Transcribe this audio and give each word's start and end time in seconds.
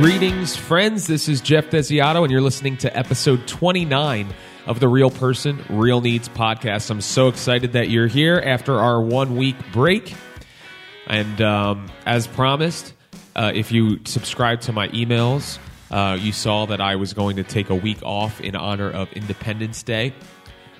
Greetings, 0.00 0.56
friends. 0.56 1.06
This 1.06 1.28
is 1.28 1.42
Geoff 1.42 1.66
Desiato, 1.66 2.22
and 2.22 2.32
you're 2.32 2.40
listening 2.40 2.78
to 2.78 2.96
episode 2.96 3.46
29 3.46 4.32
of 4.64 4.80
the 4.80 4.88
Real 4.88 5.10
Person, 5.10 5.62
Real 5.68 6.00
Needs 6.00 6.26
podcast. 6.26 6.90
I'm 6.90 7.02
so 7.02 7.28
excited 7.28 7.74
that 7.74 7.90
you're 7.90 8.06
here 8.06 8.42
after 8.42 8.78
our 8.78 8.98
one 8.98 9.36
week 9.36 9.56
break. 9.72 10.14
And 11.06 11.42
um, 11.42 11.90
as 12.06 12.26
promised, 12.26 12.94
uh, 13.36 13.52
if 13.54 13.72
you 13.72 14.00
subscribe 14.06 14.62
to 14.62 14.72
my 14.72 14.88
emails, 14.88 15.58
uh, 15.90 16.16
you 16.18 16.32
saw 16.32 16.64
that 16.64 16.80
I 16.80 16.96
was 16.96 17.12
going 17.12 17.36
to 17.36 17.42
take 17.42 17.68
a 17.68 17.74
week 17.74 18.02
off 18.02 18.40
in 18.40 18.56
honor 18.56 18.90
of 18.90 19.12
Independence 19.12 19.82
Day. 19.82 20.14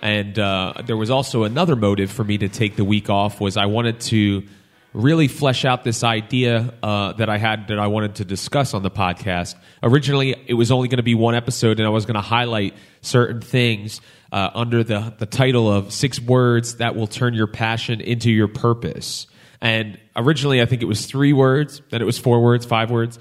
And 0.01 0.39
uh, 0.39 0.73
there 0.87 0.97
was 0.97 1.11
also 1.11 1.45
another 1.45 1.77
motive 1.77 2.11
for 2.11 2.25
me 2.25 2.39
to 2.39 2.49
take 2.49 2.77
the 2.77 2.87
week 2.87 3.11
off 3.11 3.39
was 3.39 3.59
I 3.59 3.67
wanted 3.67 4.01
to 4.01 4.45
really 4.93 5.29
flesh 5.29 5.65
out 5.65 5.85
this 5.85 6.03
idea 6.03 6.75
uh, 6.83 7.13
that 7.13 7.29
I 7.29 7.39
had 7.39 7.69
that 7.69 7.79
I 7.79 7.87
wanted 7.87 8.17
to 8.17 8.25
discuss 8.25 8.75
on 8.75 8.83
the 8.83 8.91
podcast. 8.91 9.55
Originally, 9.83 10.35
it 10.47 10.55
was 10.55 10.73
only 10.73 10.89
going 10.89 10.99
to 10.99 11.05
be 11.05 11.15
one 11.15 11.35
episode, 11.35 11.79
and 11.79 11.87
I 11.87 11.91
was 11.91 12.07
going 12.07 12.17
to 12.17 12.21
highlight 12.21 12.75
certain 13.01 13.41
things 13.41 14.01
uh, 14.33 14.51
under 14.55 14.83
the, 14.83 15.15
the 15.19 15.27
title 15.27 15.71
of 15.71 15.93
Six 15.93 16.21
Words 16.21 16.77
That 16.77 16.97
Will 16.97 17.07
Turn 17.07 17.35
Your 17.35 17.47
Passion 17.47 18.01
into 18.01 18.31
Your 18.31 18.49
Purpose. 18.49 19.27
And 19.61 19.99
originally, 20.17 20.61
I 20.61 20.67
think 20.67 20.83
it 20.83 20.87
was 20.87 21.07
three 21.07 21.33
words, 21.33 21.83
then 21.91 22.03
it 22.03 22.07
was 22.07 22.19
four 22.19 22.41
words, 22.41 22.67
five 22.67 22.91
words. 22.91 23.19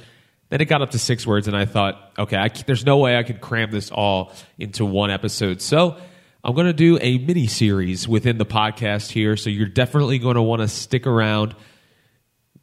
Then 0.50 0.62
it 0.62 0.66
got 0.66 0.82
up 0.82 0.92
to 0.92 1.00
six 1.00 1.28
words, 1.28 1.48
and 1.48 1.56
I 1.56 1.66
thought, 1.66 2.14
okay, 2.18 2.38
I, 2.38 2.48
there's 2.48 2.86
no 2.86 2.98
way 2.98 3.16
I 3.16 3.22
could 3.22 3.40
cram 3.40 3.70
this 3.70 3.92
all 3.92 4.32
into 4.58 4.84
one 4.84 5.12
episode. 5.12 5.62
So 5.62 5.98
I'm 6.42 6.56
going 6.56 6.68
to 6.68 6.74
do 6.74 6.98
a 7.02 7.18
mini 7.18 7.48
series 7.48 8.08
within 8.08 8.38
the 8.38 8.46
podcast 8.46 9.12
here, 9.12 9.36
so 9.36 9.50
you're 9.50 9.68
definitely 9.68 10.20
going 10.20 10.36
to 10.36 10.42
want 10.42 10.62
to 10.62 10.70
stick 10.70 11.06
around, 11.06 11.54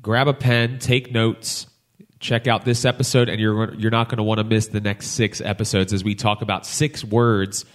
grab 0.00 0.28
a 0.28 0.32
pen, 0.32 0.78
take 0.78 1.12
notes, 1.12 1.66
check 2.18 2.46
out 2.46 2.64
this 2.64 2.86
episode, 2.86 3.28
and 3.28 3.38
you're 3.38 3.74
you're 3.74 3.90
not 3.90 4.08
going 4.08 4.16
to 4.16 4.22
want 4.22 4.38
to 4.38 4.44
miss 4.44 4.68
the 4.68 4.80
next 4.80 5.08
six 5.08 5.42
episodes 5.42 5.92
as 5.92 6.02
we 6.02 6.14
talk 6.14 6.40
about 6.40 6.64
six 6.64 7.04
words 7.04 7.66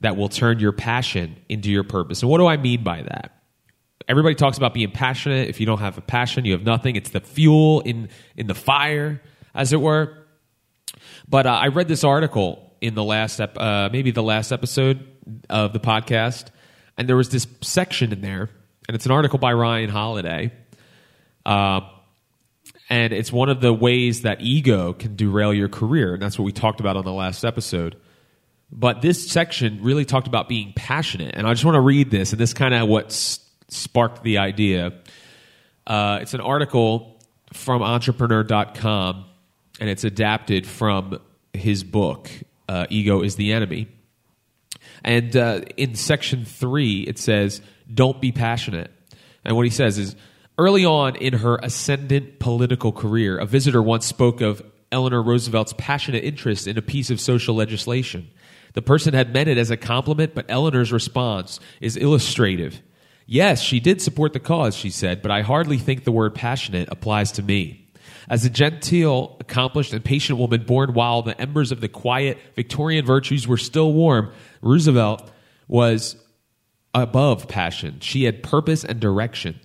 that 0.00 0.16
will 0.16 0.28
turn 0.28 0.58
your 0.58 0.72
passion 0.72 1.36
into 1.48 1.70
your 1.70 1.84
purpose. 1.84 2.22
And 2.22 2.30
what 2.30 2.38
do 2.38 2.48
I 2.48 2.56
mean 2.56 2.82
by 2.82 3.02
that? 3.02 3.36
Everybody 4.08 4.34
talks 4.34 4.56
about 4.56 4.74
being 4.74 4.90
passionate. 4.90 5.48
If 5.48 5.60
you 5.60 5.66
don't 5.66 5.78
have 5.78 5.96
a 5.96 6.00
passion, 6.00 6.44
you 6.44 6.54
have 6.54 6.64
nothing. 6.64 6.96
It's 6.96 7.10
the 7.10 7.20
fuel 7.20 7.82
in 7.82 8.08
in 8.36 8.48
the 8.48 8.54
fire, 8.56 9.22
as 9.54 9.72
it 9.72 9.80
were. 9.80 10.26
But 11.28 11.46
uh, 11.46 11.50
I 11.50 11.68
read 11.68 11.86
this 11.86 12.02
article 12.02 12.74
in 12.80 12.96
the 12.96 13.04
last 13.04 13.38
ep- 13.38 13.60
uh, 13.60 13.90
maybe 13.92 14.10
the 14.10 14.24
last 14.24 14.50
episode 14.50 15.06
of 15.48 15.72
the 15.72 15.80
podcast, 15.80 16.46
and 16.96 17.08
there 17.08 17.16
was 17.16 17.30
this 17.30 17.46
section 17.60 18.12
in 18.12 18.20
there, 18.20 18.50
and 18.88 18.94
it's 18.94 19.06
an 19.06 19.12
article 19.12 19.38
by 19.38 19.52
Ryan 19.52 19.90
Holiday, 19.90 20.52
uh, 21.46 21.80
and 22.88 23.12
it's 23.12 23.32
one 23.32 23.48
of 23.48 23.60
the 23.60 23.72
ways 23.72 24.22
that 24.22 24.40
ego 24.40 24.92
can 24.92 25.16
derail 25.16 25.54
your 25.54 25.68
career, 25.68 26.14
and 26.14 26.22
that's 26.22 26.38
what 26.38 26.44
we 26.44 26.52
talked 26.52 26.80
about 26.80 26.96
on 26.96 27.04
the 27.04 27.12
last 27.12 27.44
episode. 27.44 27.96
But 28.72 29.02
this 29.02 29.28
section 29.30 29.82
really 29.82 30.04
talked 30.04 30.26
about 30.26 30.48
being 30.48 30.72
passionate, 30.74 31.34
and 31.36 31.46
I 31.46 31.52
just 31.52 31.64
want 31.64 31.76
to 31.76 31.80
read 31.80 32.10
this, 32.10 32.32
and 32.32 32.40
this 32.40 32.54
kind 32.54 32.74
of 32.74 32.88
what 32.88 33.12
sparked 33.12 34.22
the 34.22 34.38
idea. 34.38 34.92
Uh, 35.86 36.18
it's 36.22 36.34
an 36.34 36.40
article 36.40 37.20
from 37.52 37.82
entrepreneur.com, 37.82 39.24
and 39.80 39.90
it's 39.90 40.04
adapted 40.04 40.66
from 40.66 41.20
his 41.52 41.82
book, 41.84 42.30
uh, 42.68 42.86
Ego 42.90 43.22
is 43.22 43.36
the 43.36 43.52
Enemy. 43.52 43.88
And 45.04 45.36
uh, 45.36 45.62
in 45.76 45.94
section 45.94 46.44
three, 46.44 47.02
it 47.02 47.18
says, 47.18 47.60
Don't 47.92 48.20
be 48.20 48.32
passionate. 48.32 48.90
And 49.44 49.56
what 49.56 49.64
he 49.64 49.70
says 49.70 49.98
is, 49.98 50.16
Early 50.58 50.84
on 50.84 51.16
in 51.16 51.32
her 51.32 51.58
ascendant 51.62 52.38
political 52.38 52.92
career, 52.92 53.38
a 53.38 53.46
visitor 53.46 53.82
once 53.82 54.04
spoke 54.04 54.42
of 54.42 54.62
Eleanor 54.92 55.22
Roosevelt's 55.22 55.72
passionate 55.78 56.22
interest 56.22 56.66
in 56.66 56.76
a 56.76 56.82
piece 56.82 57.08
of 57.08 57.18
social 57.18 57.54
legislation. 57.54 58.28
The 58.74 58.82
person 58.82 59.14
had 59.14 59.32
meant 59.32 59.48
it 59.48 59.56
as 59.56 59.70
a 59.70 59.76
compliment, 59.78 60.34
but 60.34 60.46
Eleanor's 60.50 60.92
response 60.92 61.60
is 61.80 61.96
illustrative. 61.96 62.82
Yes, 63.26 63.62
she 63.62 63.80
did 63.80 64.02
support 64.02 64.32
the 64.32 64.40
cause, 64.40 64.76
she 64.76 64.90
said, 64.90 65.22
but 65.22 65.30
I 65.30 65.42
hardly 65.42 65.78
think 65.78 66.04
the 66.04 66.12
word 66.12 66.34
passionate 66.34 66.88
applies 66.90 67.32
to 67.32 67.42
me. 67.42 67.88
As 68.28 68.44
a 68.44 68.50
genteel, 68.50 69.36
accomplished, 69.40 69.92
and 69.92 70.04
patient 70.04 70.38
woman 70.38 70.64
born 70.64 70.94
while 70.94 71.22
the 71.22 71.40
embers 71.40 71.72
of 71.72 71.80
the 71.80 71.88
quiet 71.88 72.38
Victorian 72.54 73.04
virtues 73.04 73.48
were 73.48 73.56
still 73.56 73.92
warm, 73.92 74.32
Roosevelt 74.62 75.30
was 75.68 76.16
above 76.94 77.48
passion. 77.48 78.00
She 78.00 78.24
had 78.24 78.42
purpose 78.42 78.84
and 78.84 79.00
direction. 79.00 79.58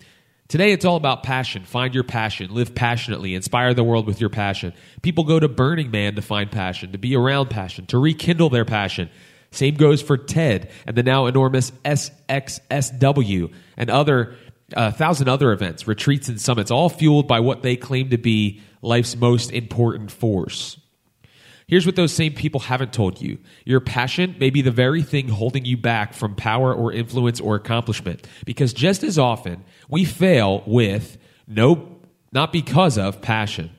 Today, 0.48 0.72
it's 0.72 0.86
all 0.86 0.96
about 0.96 1.24
passion. 1.24 1.64
Find 1.64 1.96
your 1.96 2.04
passion. 2.04 2.54
Live 2.54 2.76
passionately. 2.76 3.34
Inspire 3.34 3.74
the 3.74 3.84
world 3.84 4.06
with 4.06 4.22
your 4.22 4.30
passion. 4.30 4.74
People 5.02 5.24
go 5.24 5.40
to 5.40 5.48
Burning 5.48 5.90
Man 5.90 6.16
to 6.16 6.22
find 6.22 6.52
passion, 6.52 6.92
to 6.92 7.00
be 7.00 7.16
around 7.16 7.50
passion, 7.50 7.88
to 7.88 7.98
rekindle 7.98 8.50
their 8.50 8.66
passion. 8.66 9.10
Same 9.50 9.76
goes 9.76 10.02
for 10.02 10.18
TED 10.18 10.70
and 10.86 10.96
the 10.96 11.02
now 11.02 11.26
enormous 11.26 11.72
SXSW 11.84 13.52
and 13.78 13.90
other 13.90 14.36
a 14.74 14.92
thousand 14.92 15.28
other 15.28 15.52
events, 15.52 15.88
retreats, 15.88 16.28
and 16.28 16.40
summits, 16.40 16.72
all 16.72 16.90
fueled 16.90 17.28
by 17.28 17.40
what 17.40 17.62
they 17.62 17.76
claim 17.76 18.10
to 18.10 18.18
be 18.18 18.62
life's 18.82 19.16
most 19.16 19.52
important 19.52 20.12
force. 20.12 20.78
Here's 21.68 21.86
what 21.86 21.96
those 21.96 22.14
same 22.14 22.34
people 22.34 22.60
haven't 22.60 22.94
told 22.94 23.22
you 23.22 23.40
your 23.66 23.80
passion 23.80 24.36
may 24.40 24.52
be 24.52 24.62
the 24.62 24.72
very 24.72 25.02
thing 25.02 25.28
holding 25.30 25.66
you 25.66 25.78
back 25.78 26.14
from 26.14 26.36
power 26.36 26.74
or 26.74 26.92
influence 26.92 27.40
or 27.40 27.56
accomplishment. 27.56 28.28
Because 28.46 28.72
just 28.74 29.04
as 29.04 29.18
often, 29.18 29.64
we 29.90 30.06
fail 30.06 30.64
with 30.68 31.18
no, 31.48 31.98
not 32.32 32.54
because 32.54 32.98
of 32.98 33.22
passion. 33.22 33.72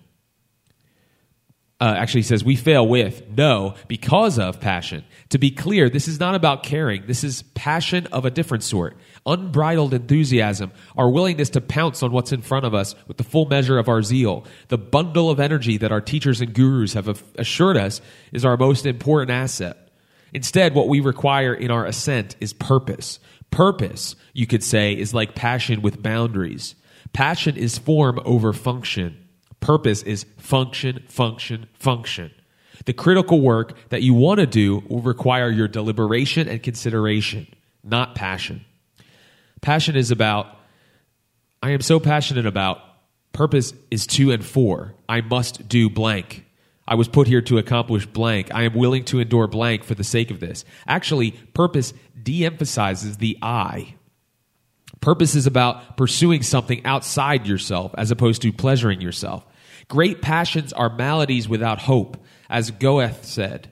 Uh, 1.78 1.94
actually, 1.98 2.22
says 2.22 2.42
we 2.42 2.56
fail 2.56 2.88
with 2.88 3.28
no 3.28 3.74
because 3.86 4.38
of 4.38 4.60
passion. 4.60 5.04
To 5.28 5.38
be 5.38 5.50
clear, 5.50 5.90
this 5.90 6.08
is 6.08 6.18
not 6.18 6.34
about 6.34 6.62
caring. 6.62 7.06
This 7.06 7.22
is 7.22 7.42
passion 7.54 8.06
of 8.06 8.24
a 8.24 8.30
different 8.30 8.64
sort. 8.64 8.96
Unbridled 9.26 9.92
enthusiasm, 9.92 10.72
our 10.96 11.10
willingness 11.10 11.50
to 11.50 11.60
pounce 11.60 12.02
on 12.02 12.12
what's 12.12 12.32
in 12.32 12.40
front 12.40 12.64
of 12.64 12.72
us 12.72 12.94
with 13.06 13.18
the 13.18 13.24
full 13.24 13.44
measure 13.44 13.76
of 13.76 13.90
our 13.90 14.02
zeal, 14.02 14.46
the 14.68 14.78
bundle 14.78 15.28
of 15.28 15.38
energy 15.38 15.76
that 15.76 15.92
our 15.92 16.00
teachers 16.00 16.40
and 16.40 16.54
gurus 16.54 16.94
have 16.94 17.22
assured 17.36 17.76
us 17.76 18.00
is 18.32 18.42
our 18.42 18.56
most 18.56 18.86
important 18.86 19.30
asset. 19.30 19.90
Instead, 20.32 20.74
what 20.74 20.88
we 20.88 21.00
require 21.00 21.52
in 21.52 21.70
our 21.70 21.84
ascent 21.84 22.36
is 22.40 22.54
purpose. 22.54 23.18
Purpose, 23.50 24.16
you 24.32 24.46
could 24.46 24.64
say, 24.64 24.94
is 24.94 25.12
like 25.12 25.34
passion 25.34 25.82
with 25.82 26.02
boundaries. 26.02 26.74
Passion 27.12 27.54
is 27.54 27.76
form 27.76 28.18
over 28.24 28.54
function. 28.54 29.25
Purpose 29.66 30.04
is 30.04 30.26
function, 30.36 31.02
function, 31.08 31.66
function. 31.72 32.30
The 32.84 32.92
critical 32.92 33.40
work 33.40 33.76
that 33.88 34.00
you 34.00 34.14
want 34.14 34.38
to 34.38 34.46
do 34.46 34.84
will 34.88 35.00
require 35.00 35.50
your 35.50 35.66
deliberation 35.66 36.46
and 36.46 36.62
consideration, 36.62 37.48
not 37.82 38.14
passion. 38.14 38.64
Passion 39.62 39.96
is 39.96 40.12
about, 40.12 40.46
I 41.64 41.70
am 41.70 41.80
so 41.80 41.98
passionate 41.98 42.46
about, 42.46 42.78
purpose 43.32 43.72
is 43.90 44.06
to 44.06 44.30
and 44.30 44.44
for. 44.44 44.94
I 45.08 45.20
must 45.20 45.68
do 45.68 45.90
blank. 45.90 46.46
I 46.86 46.94
was 46.94 47.08
put 47.08 47.26
here 47.26 47.42
to 47.42 47.58
accomplish 47.58 48.06
blank. 48.06 48.54
I 48.54 48.62
am 48.62 48.74
willing 48.74 49.04
to 49.06 49.18
endure 49.18 49.48
blank 49.48 49.82
for 49.82 49.96
the 49.96 50.04
sake 50.04 50.30
of 50.30 50.38
this. 50.38 50.64
Actually, 50.86 51.32
purpose 51.32 51.92
de 52.22 52.46
emphasizes 52.46 53.16
the 53.16 53.36
I. 53.42 53.96
Purpose 55.00 55.34
is 55.34 55.48
about 55.48 55.96
pursuing 55.96 56.44
something 56.44 56.86
outside 56.86 57.48
yourself 57.48 57.92
as 57.98 58.12
opposed 58.12 58.42
to 58.42 58.52
pleasuring 58.52 59.00
yourself. 59.00 59.44
Great 59.88 60.22
passions 60.22 60.72
are 60.72 60.94
maladies 60.94 61.48
without 61.48 61.78
hope, 61.78 62.22
as 62.48 62.70
Goethe 62.70 63.24
said, 63.24 63.70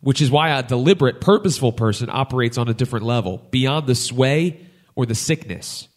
which 0.00 0.20
is 0.20 0.30
why 0.30 0.50
a 0.50 0.62
deliberate, 0.62 1.20
purposeful 1.20 1.72
person 1.72 2.08
operates 2.10 2.58
on 2.58 2.68
a 2.68 2.74
different 2.74 3.04
level, 3.04 3.42
beyond 3.50 3.86
the 3.86 3.94
sway 3.94 4.66
or 4.94 5.06
the 5.06 5.14
sickness. 5.14 5.88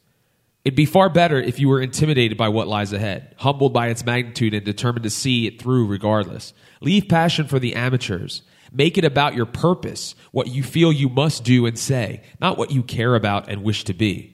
It'd 0.64 0.76
be 0.76 0.86
far 0.86 1.10
better 1.10 1.42
if 1.42 1.60
you 1.60 1.70
were 1.70 1.82
intimidated 1.82 2.38
by 2.38 2.50
what 2.50 2.68
lies 2.68 2.94
ahead, 2.94 3.34
humbled 3.38 3.74
by 3.74 3.88
its 3.88 4.06
magnitude, 4.06 4.54
and 4.54 4.64
determined 4.64 5.04
to 5.04 5.10
see 5.10 5.48
it 5.48 5.60
through 5.60 5.88
regardless. 5.88 6.54
Leave 6.82 7.08
passion 7.08 7.48
for 7.48 7.58
the 7.58 7.74
amateurs. 7.74 8.44
Make 8.72 8.98
it 8.98 9.04
about 9.04 9.36
your 9.36 9.48
purpose, 9.48 10.16
what 10.32 10.48
you 10.48 10.64
feel 10.64 10.92
you 10.92 11.10
must 11.10 11.44
do 11.44 11.66
and 11.66 11.78
say, 11.78 12.22
not 12.40 12.58
what 12.58 12.72
you 12.72 12.84
care 12.84 13.16
about 13.16 13.50
and 13.50 13.64
wish 13.64 13.84
to 13.86 13.94
be. 13.94 14.31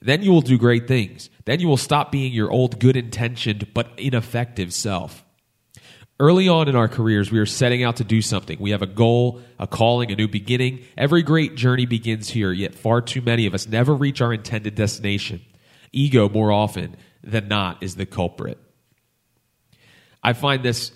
Then 0.00 0.22
you 0.22 0.30
will 0.30 0.40
do 0.40 0.58
great 0.58 0.86
things. 0.86 1.30
Then 1.44 1.60
you 1.60 1.68
will 1.68 1.76
stop 1.76 2.12
being 2.12 2.32
your 2.32 2.50
old 2.50 2.78
good 2.78 2.96
intentioned 2.96 3.72
but 3.74 3.90
ineffective 3.96 4.72
self. 4.72 5.24
Early 6.20 6.48
on 6.48 6.68
in 6.68 6.74
our 6.74 6.88
careers, 6.88 7.30
we 7.30 7.38
are 7.38 7.46
setting 7.46 7.84
out 7.84 7.96
to 7.96 8.04
do 8.04 8.20
something. 8.22 8.58
We 8.58 8.72
have 8.72 8.82
a 8.82 8.86
goal, 8.86 9.40
a 9.58 9.68
calling, 9.68 10.10
a 10.10 10.16
new 10.16 10.26
beginning. 10.26 10.84
Every 10.96 11.22
great 11.22 11.54
journey 11.54 11.86
begins 11.86 12.28
here, 12.28 12.50
yet 12.50 12.74
far 12.74 13.00
too 13.00 13.22
many 13.22 13.46
of 13.46 13.54
us 13.54 13.68
never 13.68 13.94
reach 13.94 14.20
our 14.20 14.32
intended 14.32 14.74
destination. 14.74 15.40
Ego, 15.92 16.28
more 16.28 16.50
often 16.50 16.96
than 17.22 17.46
not, 17.46 17.82
is 17.82 17.94
the 17.94 18.06
culprit. 18.06 18.58
I 20.22 20.32
find 20.32 20.64
this 20.64 20.90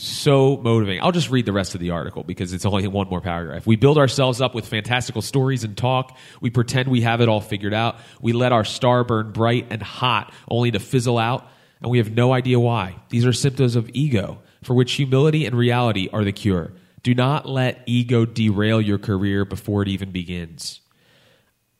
so 0.00 0.56
motivating. 0.56 1.02
I'll 1.02 1.12
just 1.12 1.30
read 1.30 1.46
the 1.46 1.52
rest 1.52 1.74
of 1.74 1.80
the 1.80 1.90
article 1.90 2.22
because 2.22 2.52
it's 2.52 2.64
only 2.64 2.86
one 2.88 3.08
more 3.08 3.20
paragraph. 3.20 3.66
We 3.66 3.76
build 3.76 3.98
ourselves 3.98 4.40
up 4.40 4.54
with 4.54 4.66
fantastical 4.66 5.22
stories 5.22 5.64
and 5.64 5.76
talk. 5.76 6.16
We 6.40 6.50
pretend 6.50 6.88
we 6.88 7.02
have 7.02 7.20
it 7.20 7.28
all 7.28 7.40
figured 7.40 7.74
out. 7.74 7.96
We 8.20 8.32
let 8.32 8.52
our 8.52 8.64
star 8.64 9.04
burn 9.04 9.32
bright 9.32 9.66
and 9.70 9.82
hot 9.82 10.32
only 10.48 10.70
to 10.70 10.78
fizzle 10.78 11.18
out 11.18 11.46
and 11.80 11.90
we 11.90 11.98
have 11.98 12.12
no 12.12 12.32
idea 12.32 12.60
why. 12.60 12.96
These 13.08 13.26
are 13.26 13.32
symptoms 13.32 13.76
of 13.76 13.90
ego, 13.94 14.38
for 14.62 14.74
which 14.74 14.92
humility 14.92 15.46
and 15.46 15.56
reality 15.56 16.08
are 16.12 16.24
the 16.24 16.32
cure. 16.32 16.72
Do 17.02 17.14
not 17.14 17.48
let 17.48 17.82
ego 17.86 18.26
derail 18.26 18.80
your 18.80 18.98
career 18.98 19.44
before 19.44 19.82
it 19.82 19.88
even 19.88 20.10
begins. 20.10 20.80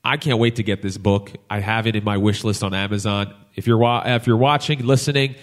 I 0.02 0.16
can't 0.16 0.38
wait 0.38 0.56
to 0.56 0.62
get 0.62 0.80
this 0.80 0.96
book. 0.96 1.32
I 1.50 1.60
have 1.60 1.86
it 1.86 1.94
in 1.94 2.04
my 2.04 2.16
wish 2.16 2.42
list 2.42 2.64
on 2.64 2.72
Amazon. 2.72 3.34
If 3.54 3.66
you're 3.66 3.76
wa- 3.76 4.02
if 4.06 4.26
you're 4.26 4.38
watching, 4.38 4.86
listening, 4.86 5.34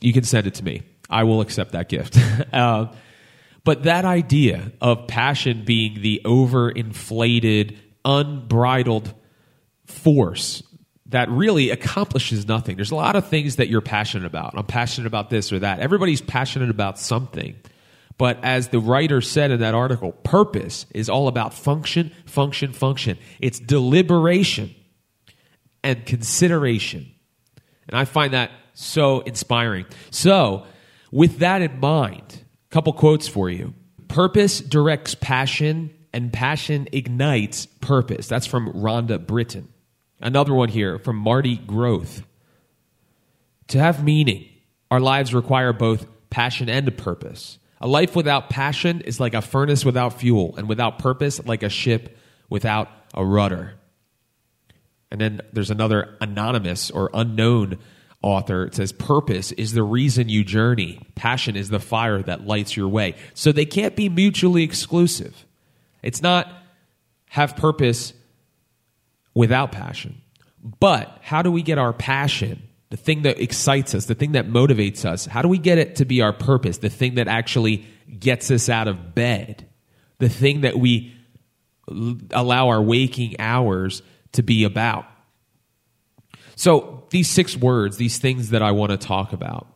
you 0.00 0.12
can 0.12 0.24
send 0.24 0.46
it 0.46 0.54
to 0.54 0.64
me. 0.64 0.82
I 1.08 1.24
will 1.24 1.40
accept 1.40 1.72
that 1.72 1.88
gift. 1.88 2.18
uh, 2.52 2.92
but 3.64 3.84
that 3.84 4.04
idea 4.04 4.72
of 4.80 5.06
passion 5.06 5.64
being 5.64 6.00
the 6.00 6.20
overinflated, 6.24 7.76
unbridled 8.04 9.14
force 9.86 10.62
that 11.10 11.30
really 11.30 11.70
accomplishes 11.70 12.48
nothing. 12.48 12.76
There's 12.76 12.90
a 12.90 12.96
lot 12.96 13.16
of 13.16 13.28
things 13.28 13.56
that 13.56 13.68
you're 13.68 13.80
passionate 13.80 14.26
about. 14.26 14.54
I'm 14.56 14.66
passionate 14.66 15.06
about 15.06 15.30
this 15.30 15.52
or 15.52 15.60
that. 15.60 15.78
Everybody's 15.78 16.20
passionate 16.20 16.70
about 16.70 16.98
something. 16.98 17.56
But 18.18 18.42
as 18.42 18.68
the 18.68 18.80
writer 18.80 19.20
said 19.20 19.50
in 19.50 19.60
that 19.60 19.74
article, 19.74 20.12
purpose 20.12 20.86
is 20.94 21.08
all 21.08 21.28
about 21.28 21.54
function, 21.54 22.12
function, 22.24 22.72
function. 22.72 23.18
It's 23.40 23.60
deliberation 23.60 24.74
and 25.84 26.04
consideration. 26.04 27.12
And 27.88 27.96
I 27.96 28.04
find 28.04 28.32
that 28.32 28.50
so 28.72 29.20
inspiring. 29.20 29.86
So, 30.10 30.66
with 31.16 31.38
that 31.38 31.62
in 31.62 31.80
mind, 31.80 32.44
a 32.70 32.74
couple 32.74 32.92
quotes 32.92 33.26
for 33.26 33.48
you. 33.48 33.72
Purpose 34.06 34.60
directs 34.60 35.14
passion, 35.14 35.90
and 36.12 36.30
passion 36.30 36.88
ignites 36.92 37.64
purpose. 37.64 38.28
That's 38.28 38.46
from 38.46 38.70
Rhonda 38.74 39.26
Britten. 39.26 39.68
Another 40.20 40.52
one 40.52 40.68
here 40.68 40.98
from 40.98 41.16
Mardy 41.16 41.56
Grothe. 41.56 42.22
To 43.68 43.78
have 43.78 44.04
meaning, 44.04 44.46
our 44.90 45.00
lives 45.00 45.32
require 45.32 45.72
both 45.72 46.06
passion 46.28 46.68
and 46.68 46.86
a 46.86 46.92
purpose. 46.92 47.58
A 47.80 47.86
life 47.86 48.14
without 48.14 48.50
passion 48.50 49.00
is 49.00 49.18
like 49.18 49.32
a 49.32 49.40
furnace 49.40 49.86
without 49.86 50.20
fuel, 50.20 50.54
and 50.58 50.68
without 50.68 50.98
purpose, 50.98 51.42
like 51.46 51.62
a 51.62 51.70
ship 51.70 52.18
without 52.50 52.90
a 53.14 53.24
rudder. 53.24 53.72
And 55.10 55.18
then 55.18 55.40
there's 55.54 55.70
another 55.70 56.14
anonymous 56.20 56.90
or 56.90 57.08
unknown 57.14 57.78
author. 58.26 58.64
It 58.64 58.74
says, 58.74 58.92
Purpose 58.92 59.52
is 59.52 59.72
the 59.72 59.84
reason 59.84 60.28
you 60.28 60.42
journey, 60.44 61.00
passion 61.14 61.56
is 61.56 61.70
the 61.70 61.78
fire 61.78 62.20
that 62.22 62.46
lights 62.46 62.76
your 62.76 62.88
way. 62.88 63.14
So 63.34 63.52
they 63.52 63.64
can't 63.64 63.94
be 63.94 64.08
mutually 64.08 64.64
exclusive. 64.64 65.46
It's 66.02 66.20
not 66.20 66.52
have 67.30 67.56
purpose 67.56 68.12
without 69.32 69.70
passion. 69.70 70.20
But 70.80 71.18
how 71.22 71.42
do 71.42 71.52
we 71.52 71.62
get 71.62 71.78
our 71.78 71.92
passion 71.92 72.62
the 72.90 72.96
thing 72.96 73.22
that 73.22 73.40
excites 73.40 73.94
us, 73.94 74.06
the 74.06 74.14
thing 74.14 74.32
that 74.32 74.46
motivates 74.46 75.04
us, 75.04 75.26
how 75.26 75.42
do 75.42 75.48
we 75.48 75.58
get 75.58 75.76
it 75.78 75.96
to 75.96 76.04
be 76.04 76.22
our 76.22 76.32
purpose, 76.32 76.78
the 76.78 76.88
thing 76.88 77.16
that 77.16 77.26
actually 77.26 77.84
gets 78.18 78.50
us 78.50 78.68
out 78.68 78.86
of 78.86 79.14
bed, 79.14 79.68
the 80.18 80.28
thing 80.28 80.60
that 80.60 80.78
we 80.78 81.12
allow 82.30 82.68
our 82.68 82.80
waking 82.80 83.40
hours 83.40 84.02
to 84.32 84.42
be 84.42 84.64
about? 84.64 85.04
So, 86.56 87.04
these 87.10 87.30
six 87.30 87.56
words, 87.56 87.98
these 87.98 88.18
things 88.18 88.50
that 88.50 88.62
I 88.62 88.72
want 88.72 88.90
to 88.90 88.96
talk 88.96 89.32
about. 89.32 89.68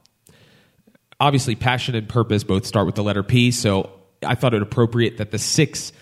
Obviously, 1.21 1.55
passion 1.55 1.95
and 1.95 2.09
purpose 2.09 2.43
both 2.43 2.67
start 2.67 2.87
with 2.87 2.95
the 2.95 3.05
letter 3.05 3.23
P, 3.23 3.51
so 3.51 3.91
I 4.25 4.35
thought 4.35 4.55
it 4.55 4.63
appropriate 4.63 5.19
that 5.19 5.31
the 5.31 5.39
six 5.39 5.93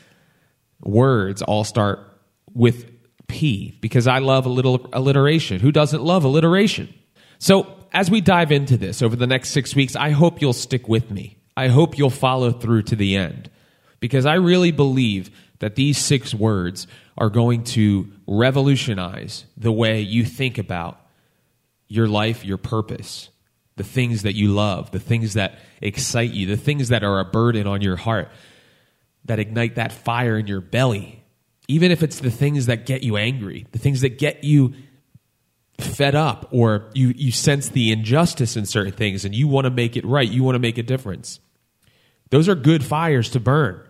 words 0.81 1.43
all 1.43 1.65
start 1.65 2.01
with 2.55 2.91
P 3.27 3.77
because 3.81 4.07
I 4.07 4.21
love 4.21 4.47
a 4.47 4.49
little 4.49 4.89
alliteration. 4.93 5.61
Who 5.61 5.73
doesn't 5.73 6.03
love 6.03 6.25
alliteration? 6.25 6.95
So, 7.39 7.75
as 7.93 8.11
we 8.11 8.21
dive 8.21 8.53
into 8.53 8.77
this 8.77 9.03
over 9.03 9.17
the 9.17 9.27
next 9.27 9.51
six 9.51 9.75
weeks, 9.75 9.97
I 9.97 10.11
hope 10.11 10.41
you'll 10.41 10.53
stick 10.53 10.89
with 10.89 11.11
me. 11.11 11.39
I 11.57 11.69
hope 11.69 11.99
you'll 11.99 12.11
follow 12.11 12.53
through 12.53 12.83
to 12.83 12.97
the 12.97 13.17
end 13.17 13.51
because 13.99 14.27
I 14.27 14.35
really 14.35 14.71
believe 14.71 15.31
that 15.59 15.75
these 15.75 15.99
six 15.99 16.33
words 16.33 16.87
are 17.19 17.29
going 17.29 17.65
to 17.65 18.11
revolutionize 18.27 19.45
the 19.57 19.73
way 19.73 20.01
you 20.01 20.25
think 20.25 20.57
about 20.57 21.01
your 21.89 22.07
life, 22.07 22.45
your 22.45 22.57
purpose, 22.57 23.29
the 23.77 23.85
things 23.85 24.23
that 24.23 24.35
you 24.35 24.55
love, 24.55 24.93
the 24.93 25.01
things 25.01 25.35
that 25.35 25.59
excite 25.83 26.31
you, 26.31 26.47
the 26.47 26.57
things 26.57 26.89
that 26.89 27.03
are 27.03 27.19
a 27.19 27.25
burden 27.25 27.67
on 27.67 27.83
your 27.83 27.97
heart, 27.97 28.29
that 29.25 29.41
ignite 29.41 29.75
that 29.75 29.93
fire 29.93 30.39
in 30.39 30.47
your 30.47 30.61
belly. 30.61 31.25
Even 31.67 31.91
if 31.91 32.03
it's 32.03 32.21
the 32.21 32.31
things 32.31 32.67
that 32.67 32.87
get 32.87 33.03
you 33.03 33.17
angry, 33.17 33.67
the 33.73 33.79
things 33.79 34.01
that 34.03 34.19
get 34.19 34.45
you 34.45 34.75
fed 35.79 36.15
up 36.15 36.49
or 36.53 36.91
you, 36.95 37.13
you 37.17 37.33
sense 37.33 37.69
the 37.69 37.91
injustice 37.91 38.57
in 38.57 38.65
certain 38.65 38.93
things 38.93 39.25
and 39.25 39.35
you 39.35 39.49
want 39.49 39.65
to 39.65 39.71
make 39.71 39.97
it 39.97 40.05
right, 40.05 40.29
you 40.31 40.45
want 40.45 40.55
to 40.55 40.61
make 40.61 40.79
a 40.79 40.83
difference. 40.83 41.41
Those 42.31 42.49
are 42.49 42.55
good 42.55 42.85
fires 42.85 43.31
to 43.31 43.41
burn. 43.41 43.81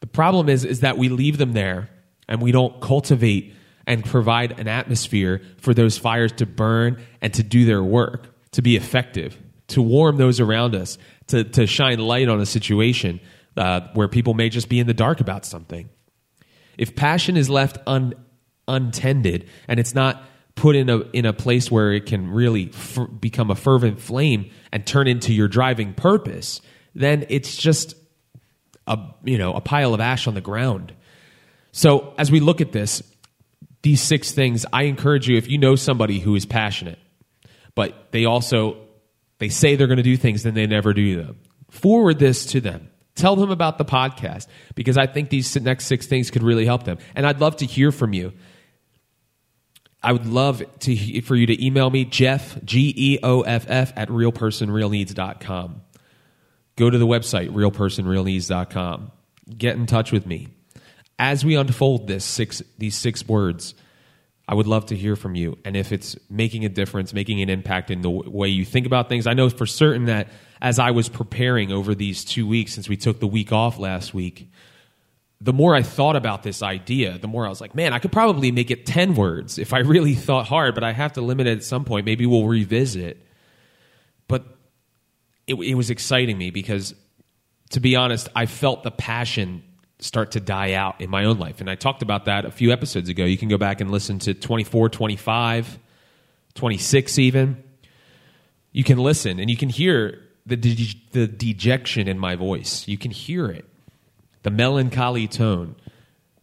The 0.00 0.06
problem 0.06 0.48
is, 0.48 0.64
is 0.64 0.80
that 0.80 0.98
we 0.98 1.08
leave 1.08 1.38
them 1.38 1.52
there 1.52 1.90
and 2.28 2.40
we 2.42 2.52
don't 2.52 2.80
cultivate 2.80 3.54
and 3.86 4.04
provide 4.04 4.60
an 4.60 4.68
atmosphere 4.68 5.42
for 5.58 5.72
those 5.72 5.96
fires 5.96 6.32
to 6.32 6.46
burn 6.46 7.02
and 7.22 7.32
to 7.34 7.42
do 7.42 7.64
their 7.64 7.82
work, 7.82 8.34
to 8.52 8.62
be 8.62 8.76
effective, 8.76 9.38
to 9.68 9.80
warm 9.80 10.16
those 10.18 10.40
around 10.40 10.74
us, 10.74 10.98
to, 11.28 11.44
to 11.44 11.66
shine 11.66 11.98
light 11.98 12.28
on 12.28 12.40
a 12.40 12.46
situation 12.46 13.20
uh, 13.56 13.80
where 13.94 14.08
people 14.08 14.34
may 14.34 14.48
just 14.48 14.68
be 14.68 14.78
in 14.78 14.86
the 14.86 14.94
dark 14.94 15.20
about 15.20 15.44
something. 15.44 15.88
If 16.76 16.94
passion 16.94 17.36
is 17.36 17.48
left 17.48 17.78
un, 17.86 18.14
untended 18.68 19.48
and 19.66 19.80
it's 19.80 19.94
not 19.94 20.22
put 20.54 20.76
in 20.76 20.90
a 20.90 20.98
in 21.12 21.24
a 21.24 21.32
place 21.32 21.70
where 21.70 21.92
it 21.92 22.06
can 22.06 22.30
really 22.30 22.70
f- 22.72 23.08
become 23.20 23.50
a 23.50 23.54
fervent 23.54 24.00
flame 24.00 24.50
and 24.72 24.86
turn 24.86 25.06
into 25.06 25.32
your 25.32 25.48
driving 25.48 25.94
purpose, 25.94 26.60
then 26.94 27.26
it's 27.28 27.56
just 27.56 27.94
a 28.86 28.98
you 29.24 29.38
know 29.38 29.54
a 29.54 29.60
pile 29.60 29.94
of 29.94 30.00
ash 30.00 30.26
on 30.26 30.34
the 30.34 30.40
ground. 30.40 30.94
So 31.78 32.12
as 32.18 32.28
we 32.28 32.40
look 32.40 32.60
at 32.60 32.72
this, 32.72 33.04
these 33.82 34.02
six 34.02 34.32
things, 34.32 34.66
I 34.72 34.82
encourage 34.84 35.28
you 35.28 35.36
if 35.36 35.48
you 35.48 35.58
know 35.58 35.76
somebody 35.76 36.18
who 36.18 36.34
is 36.34 36.44
passionate, 36.44 36.98
but 37.76 38.10
they 38.10 38.24
also 38.24 38.78
they 39.38 39.48
say 39.48 39.76
they're 39.76 39.86
going 39.86 39.98
to 39.98 40.02
do 40.02 40.16
things 40.16 40.42
then 40.42 40.54
they 40.54 40.66
never 40.66 40.92
do 40.92 41.22
them. 41.22 41.38
Forward 41.70 42.18
this 42.18 42.46
to 42.46 42.60
them. 42.60 42.90
Tell 43.14 43.36
them 43.36 43.52
about 43.52 43.78
the 43.78 43.84
podcast 43.84 44.48
because 44.74 44.98
I 44.98 45.06
think 45.06 45.30
these 45.30 45.54
next 45.54 45.86
six 45.86 46.08
things 46.08 46.32
could 46.32 46.42
really 46.42 46.66
help 46.66 46.82
them. 46.82 46.98
And 47.14 47.24
I'd 47.24 47.40
love 47.40 47.58
to 47.58 47.64
hear 47.64 47.92
from 47.92 48.12
you. 48.12 48.32
I 50.02 50.10
would 50.10 50.26
love 50.26 50.60
to 50.80 51.20
for 51.20 51.36
you 51.36 51.46
to 51.46 51.64
email 51.64 51.90
me, 51.90 52.04
Geoff, 52.04 52.58
G 52.64 52.92
E 52.96 53.18
O 53.22 53.42
F 53.42 53.66
F, 53.68 53.92
at 53.94 54.08
realpersonrealneeds.com. 54.08 55.82
Go 56.74 56.90
to 56.90 56.98
the 56.98 57.06
website, 57.06 57.50
realpersonrealneeds.com. 57.50 59.12
Get 59.56 59.76
in 59.76 59.86
touch 59.86 60.10
with 60.10 60.26
me. 60.26 60.57
As 61.18 61.44
we 61.44 61.56
unfold 61.56 62.06
this 62.06 62.24
six, 62.24 62.62
these 62.78 62.96
six 62.96 63.26
words, 63.26 63.74
I 64.48 64.54
would 64.54 64.66
love 64.66 64.86
to 64.86 64.96
hear 64.96 65.14
from 65.16 65.34
you. 65.34 65.58
And 65.64 65.76
if 65.76 65.92
it's 65.92 66.16
making 66.30 66.64
a 66.64 66.68
difference, 66.68 67.12
making 67.12 67.42
an 67.42 67.50
impact 67.50 67.90
in 67.90 68.00
the 68.00 68.10
way 68.10 68.48
you 68.48 68.64
think 68.64 68.86
about 68.86 69.08
things, 69.08 69.26
I 69.26 69.34
know 69.34 69.50
for 69.50 69.66
certain 69.66 70.06
that 70.06 70.28
as 70.62 70.78
I 70.78 70.92
was 70.92 71.08
preparing 71.08 71.70
over 71.70 71.94
these 71.94 72.24
two 72.24 72.46
weeks, 72.46 72.72
since 72.72 72.88
we 72.88 72.96
took 72.96 73.20
the 73.20 73.26
week 73.26 73.52
off 73.52 73.78
last 73.78 74.14
week, 74.14 74.50
the 75.40 75.52
more 75.52 75.74
I 75.74 75.82
thought 75.82 76.16
about 76.16 76.42
this 76.42 76.62
idea, 76.62 77.18
the 77.18 77.28
more 77.28 77.46
I 77.46 77.48
was 77.48 77.60
like, 77.60 77.74
man, 77.74 77.92
I 77.92 77.98
could 77.98 78.10
probably 78.10 78.50
make 78.50 78.70
it 78.70 78.86
10 78.86 79.14
words 79.14 79.58
if 79.58 79.72
I 79.72 79.80
really 79.80 80.14
thought 80.14 80.46
hard, 80.46 80.74
but 80.74 80.82
I 80.82 80.92
have 80.92 81.12
to 81.12 81.20
limit 81.20 81.46
it 81.46 81.58
at 81.58 81.64
some 81.64 81.84
point. 81.84 82.06
Maybe 82.06 82.26
we'll 82.26 82.46
revisit. 82.46 83.24
But 84.26 84.46
it, 85.46 85.54
it 85.54 85.74
was 85.74 85.90
exciting 85.90 86.36
me 86.38 86.50
because, 86.50 86.94
to 87.70 87.80
be 87.80 87.96
honest, 87.96 88.28
I 88.34 88.46
felt 88.46 88.82
the 88.82 88.90
passion 88.90 89.62
start 90.00 90.32
to 90.32 90.40
die 90.40 90.74
out 90.74 91.00
in 91.00 91.10
my 91.10 91.24
own 91.24 91.38
life. 91.38 91.60
And 91.60 91.68
I 91.68 91.74
talked 91.74 92.02
about 92.02 92.26
that 92.26 92.44
a 92.44 92.50
few 92.50 92.72
episodes 92.72 93.08
ago. 93.08 93.24
You 93.24 93.36
can 93.36 93.48
go 93.48 93.58
back 93.58 93.80
and 93.80 93.90
listen 93.90 94.18
to 94.20 94.34
24, 94.34 94.88
25, 94.88 95.78
26 96.54 97.18
even. 97.18 97.62
You 98.72 98.84
can 98.84 98.98
listen 98.98 99.40
and 99.40 99.50
you 99.50 99.56
can 99.56 99.68
hear 99.68 100.20
the, 100.46 100.56
de- 100.56 101.02
the 101.12 101.26
dejection 101.26 102.06
in 102.06 102.18
my 102.18 102.36
voice. 102.36 102.86
You 102.86 102.96
can 102.96 103.10
hear 103.10 103.46
it 103.48 103.64
the 104.42 104.50
melancholy 104.50 105.26
tone. 105.28 105.74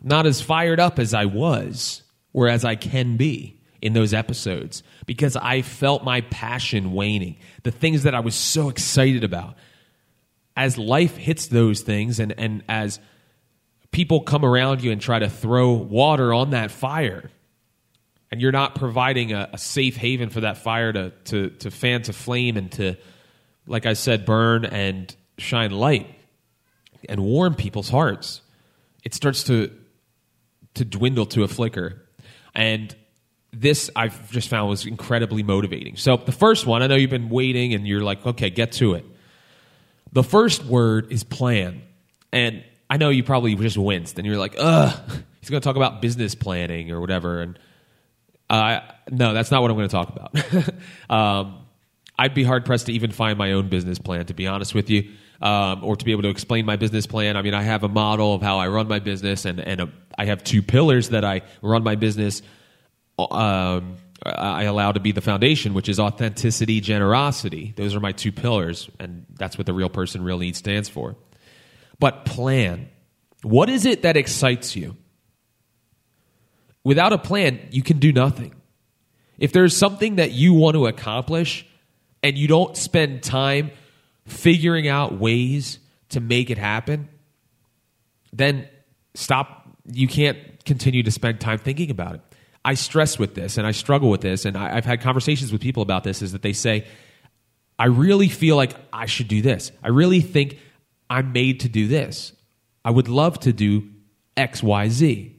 Not 0.02 0.26
as 0.26 0.42
fired 0.42 0.80
up 0.80 1.00
as 1.00 1.14
I 1.14 1.26
was, 1.26 2.04
or 2.34 2.48
as 2.48 2.66
I 2.66 2.76
can 2.76 3.18
be 3.18 3.60
in 3.82 3.94
those 3.94 4.14
episodes, 4.14 4.84
because 5.06 5.36
I 5.36 5.62
felt 5.62 6.04
my 6.04 6.22
passion 6.22 6.94
waning. 6.94 7.38
The 7.64 7.72
things 7.72 8.04
that 8.04 8.14
I 8.14 8.20
was 8.20 8.36
so 8.36 8.70
excited 8.70 9.24
about. 9.24 9.56
As 10.56 10.78
life 10.78 11.18
hits 11.18 11.48
those 11.48 11.82
things, 11.82 12.20
and, 12.20 12.34
and 12.38 12.64
as 12.70 13.00
people 13.96 14.20
come 14.20 14.44
around 14.44 14.84
you 14.84 14.92
and 14.92 15.00
try 15.00 15.18
to 15.18 15.30
throw 15.30 15.72
water 15.72 16.34
on 16.34 16.50
that 16.50 16.70
fire, 16.70 17.32
and 18.30 18.42
you're 18.42 18.52
not 18.52 18.76
providing 18.76 19.32
a, 19.32 19.50
a 19.54 19.58
safe 19.58 19.96
haven 19.96 20.30
for 20.30 20.42
that 20.42 20.58
fire 20.58 20.92
to, 20.92 21.12
to, 21.24 21.50
to 21.52 21.72
fan 21.72 22.02
to 22.02 22.12
flame 22.12 22.58
and 22.58 22.74
to, 22.74 22.98
like 23.66 23.86
I 23.86 23.94
said, 23.94 24.26
burn 24.26 24.66
and 24.66 25.16
shine 25.38 25.72
light 25.72 26.14
and 27.08 27.22
warm 27.24 27.56
people's 27.56 27.88
hearts, 27.88 28.42
it 29.06 29.14
starts 29.14 29.44
to 29.46 29.72
to 30.74 30.84
dwindle 30.84 31.26
to 31.28 31.44
a 31.44 31.48
flicker. 31.48 32.02
And 32.54 32.94
this 33.54 33.90
I've 33.96 34.30
just 34.30 34.50
found 34.50 34.70
was 34.70 34.86
incredibly 34.86 35.42
motivating. 35.42 35.96
So 35.96 36.18
the 36.18 36.34
first 36.34 36.66
one, 36.66 36.84
I 36.84 36.88
know 36.88 36.96
you've 36.96 37.10
been 37.10 37.30
waiting 37.30 37.74
and 37.74 37.88
you're 37.88 38.04
like, 38.04 38.26
okay, 38.26 38.50
get 38.50 38.74
to 38.74 38.96
it. 38.96 39.06
The 40.12 40.24
first 40.24 40.66
word 40.66 41.14
is 41.14 41.24
plan. 41.24 41.82
And 42.34 42.62
I 42.96 42.98
know 42.98 43.10
you 43.10 43.24
probably 43.24 43.56
just 43.56 43.78
winced 43.78 44.18
and 44.18 44.26
you're 44.26 44.38
like, 44.38 44.56
ugh, 44.58 44.98
he's 45.42 45.50
going 45.50 45.60
to 45.60 45.66
talk 45.66 45.76
about 45.76 46.02
business 46.02 46.34
planning 46.34 46.92
or 46.92 47.02
whatever. 47.02 47.42
And 47.42 47.60
uh, 48.50 48.80
no, 49.12 49.34
that's 49.34 49.52
not 49.52 49.62
what 49.62 49.70
I'm 49.70 49.76
going 49.76 49.90
to 49.90 49.92
talk 49.92 50.16
about. 50.16 50.70
um, 51.10 51.66
I'd 52.18 52.34
be 52.34 52.46
hard 52.46 52.64
pressed 52.64 52.86
to 52.86 52.94
even 52.94 53.12
find 53.12 53.38
my 53.38 53.52
own 53.52 53.68
business 53.68 54.00
plan, 54.00 54.28
to 54.28 54.34
be 54.34 54.48
honest 54.48 54.74
with 54.74 54.90
you, 54.90 55.12
um, 55.42 55.84
or 55.84 55.98
to 55.98 56.06
be 56.06 56.14
able 56.14 56.22
to 56.22 56.30
explain 56.30 56.66
my 56.66 56.78
business 56.78 57.06
plan. 57.06 57.36
I 57.36 57.42
mean, 57.42 57.54
I 57.54 57.64
have 57.64 57.84
a 57.84 57.90
model 57.90 58.34
of 58.34 58.42
how 58.42 58.60
I 58.60 58.70
run 58.70 58.88
my 58.88 59.00
business, 59.00 59.44
and, 59.44 59.60
and 59.60 59.82
a, 59.82 59.90
I 60.18 60.24
have 60.28 60.42
two 60.46 60.62
pillars 60.62 61.10
that 61.10 61.26
I 61.26 61.42
run 61.62 61.84
my 61.84 61.96
business. 61.96 62.44
Um, 63.20 63.98
I 64.26 64.64
allow 64.64 64.94
to 64.94 65.02
be 65.02 65.12
the 65.12 65.20
foundation, 65.20 65.74
which 65.74 65.90
is 65.90 66.00
authenticity, 66.00 66.80
generosity. 66.80 67.74
Those 67.76 67.94
are 67.94 68.00
my 68.00 68.14
two 68.14 68.32
pillars, 68.32 68.90
and 69.02 69.26
that's 69.34 69.58
what 69.58 69.66
the 69.68 69.74
real 69.74 69.90
person, 69.90 70.24
real 70.24 70.38
need 70.38 70.56
stands 70.56 70.88
for. 70.88 71.18
But 72.00 72.26
plan. 72.26 72.90
What 73.42 73.70
is 73.70 73.86
it 73.86 74.02
that 74.04 74.18
excites 74.18 74.76
you? 74.76 74.96
Without 76.84 77.14
a 77.14 77.18
plan, 77.18 77.60
you 77.72 77.82
can 77.82 78.00
do 78.00 78.12
nothing. 78.12 78.54
If 79.38 79.52
there's 79.52 79.76
something 79.76 80.16
that 80.16 80.32
you 80.32 80.54
want 80.54 80.76
to 80.76 80.88
accomplish 80.88 81.66
and 82.24 82.38
you 82.38 82.48
don't 82.48 82.76
spend 82.78 83.24
time 83.24 83.72
figuring 84.26 84.88
out 84.88 85.20
ways 85.20 85.80
to 86.10 86.20
make 86.20 86.50
it 86.50 86.58
happen, 86.58 87.10
then 88.34 88.68
stop. 89.14 89.68
You 89.92 90.08
can't 90.08 90.38
continue 90.66 91.04
to 91.04 91.12
spend 91.12 91.40
time 91.40 91.60
thinking 91.60 91.92
about 91.92 92.16
it. 92.16 92.22
I 92.64 92.74
stress 92.74 93.20
with 93.20 93.36
this 93.36 93.58
and 93.58 93.68
I 93.68 93.72
struggle 93.72 94.10
with 94.10 94.22
this, 94.22 94.46
and 94.46 94.58
I, 94.58 94.74
have 94.74 94.86
had 94.86 95.02
conversations 95.02 95.52
with 95.52 95.62
people 95.62 95.84
about 95.84 96.04
this 96.04 96.22
is 96.22 96.32
that 96.32 96.42
they 96.42 96.54
say, 96.54 96.86
I 97.78 97.86
really 97.88 98.30
feel 98.30 98.56
like 98.56 98.76
I 98.92 99.06
should 99.06 99.28
do 99.28 99.42
this. 99.42 99.72
I 99.84 99.90
really 99.90 100.22
think 100.22 100.58
I'm 101.10 101.32
made 101.32 101.62
to 101.62 101.70
do 101.70 101.88
this. 101.88 102.34
I 102.84 102.92
would 102.92 103.08
love 103.08 103.40
to 103.42 103.54
do 103.54 103.90
X, 104.38 104.62
Y, 104.62 104.90
Z. 104.90 105.36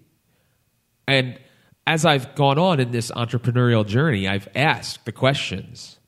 And 1.06 1.38
as 1.86 2.04
I've 2.04 2.34
gone 2.34 2.58
on 2.58 2.80
in 2.80 2.90
this 2.90 3.10
entrepreneurial 3.10 3.86
journey, 3.86 4.26
I've 4.26 4.48
asked 4.54 5.04
the 5.04 5.12
questions. 5.12 5.98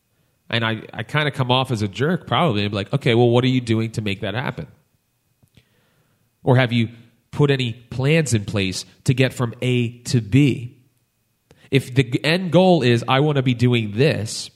And 0.51 0.65
I, 0.65 0.83
I 0.93 1.03
kind 1.03 1.29
of 1.29 1.35
come 1.35 1.51
off 1.51 1.71
as 1.71 1.83
a 1.83 1.89
jerk 1.89 2.27
probably 2.27 2.67
be 2.69 2.75
like, 2.75 2.93
okay, 2.93 3.15
well, 3.15 3.29
what 3.29 3.45
are 3.45 3.49
you 3.49 3.61
doing 3.61 3.93
to 3.93 4.03
make 4.03 4.23
that 4.23 4.35
happen? 4.35 4.67
Or 6.43 6.57
have 6.57 6.73
you 6.73 6.89
put 7.31 7.51
any 7.51 7.73
plans 7.73 8.35
in 8.35 8.45
place 8.45 8.85
to 9.05 9.15
get 9.15 9.33
from 9.33 9.55
A 9.61 9.99
to 10.05 10.21
B? 10.21 10.79
If 11.71 11.95
the 11.95 12.25
end 12.25 12.51
goal 12.51 12.83
is, 12.83 13.05
I 13.07 13.21
want 13.21 13.37
to 13.37 13.43
be 13.43 13.55
doing 13.55 13.93
this, 13.93 14.51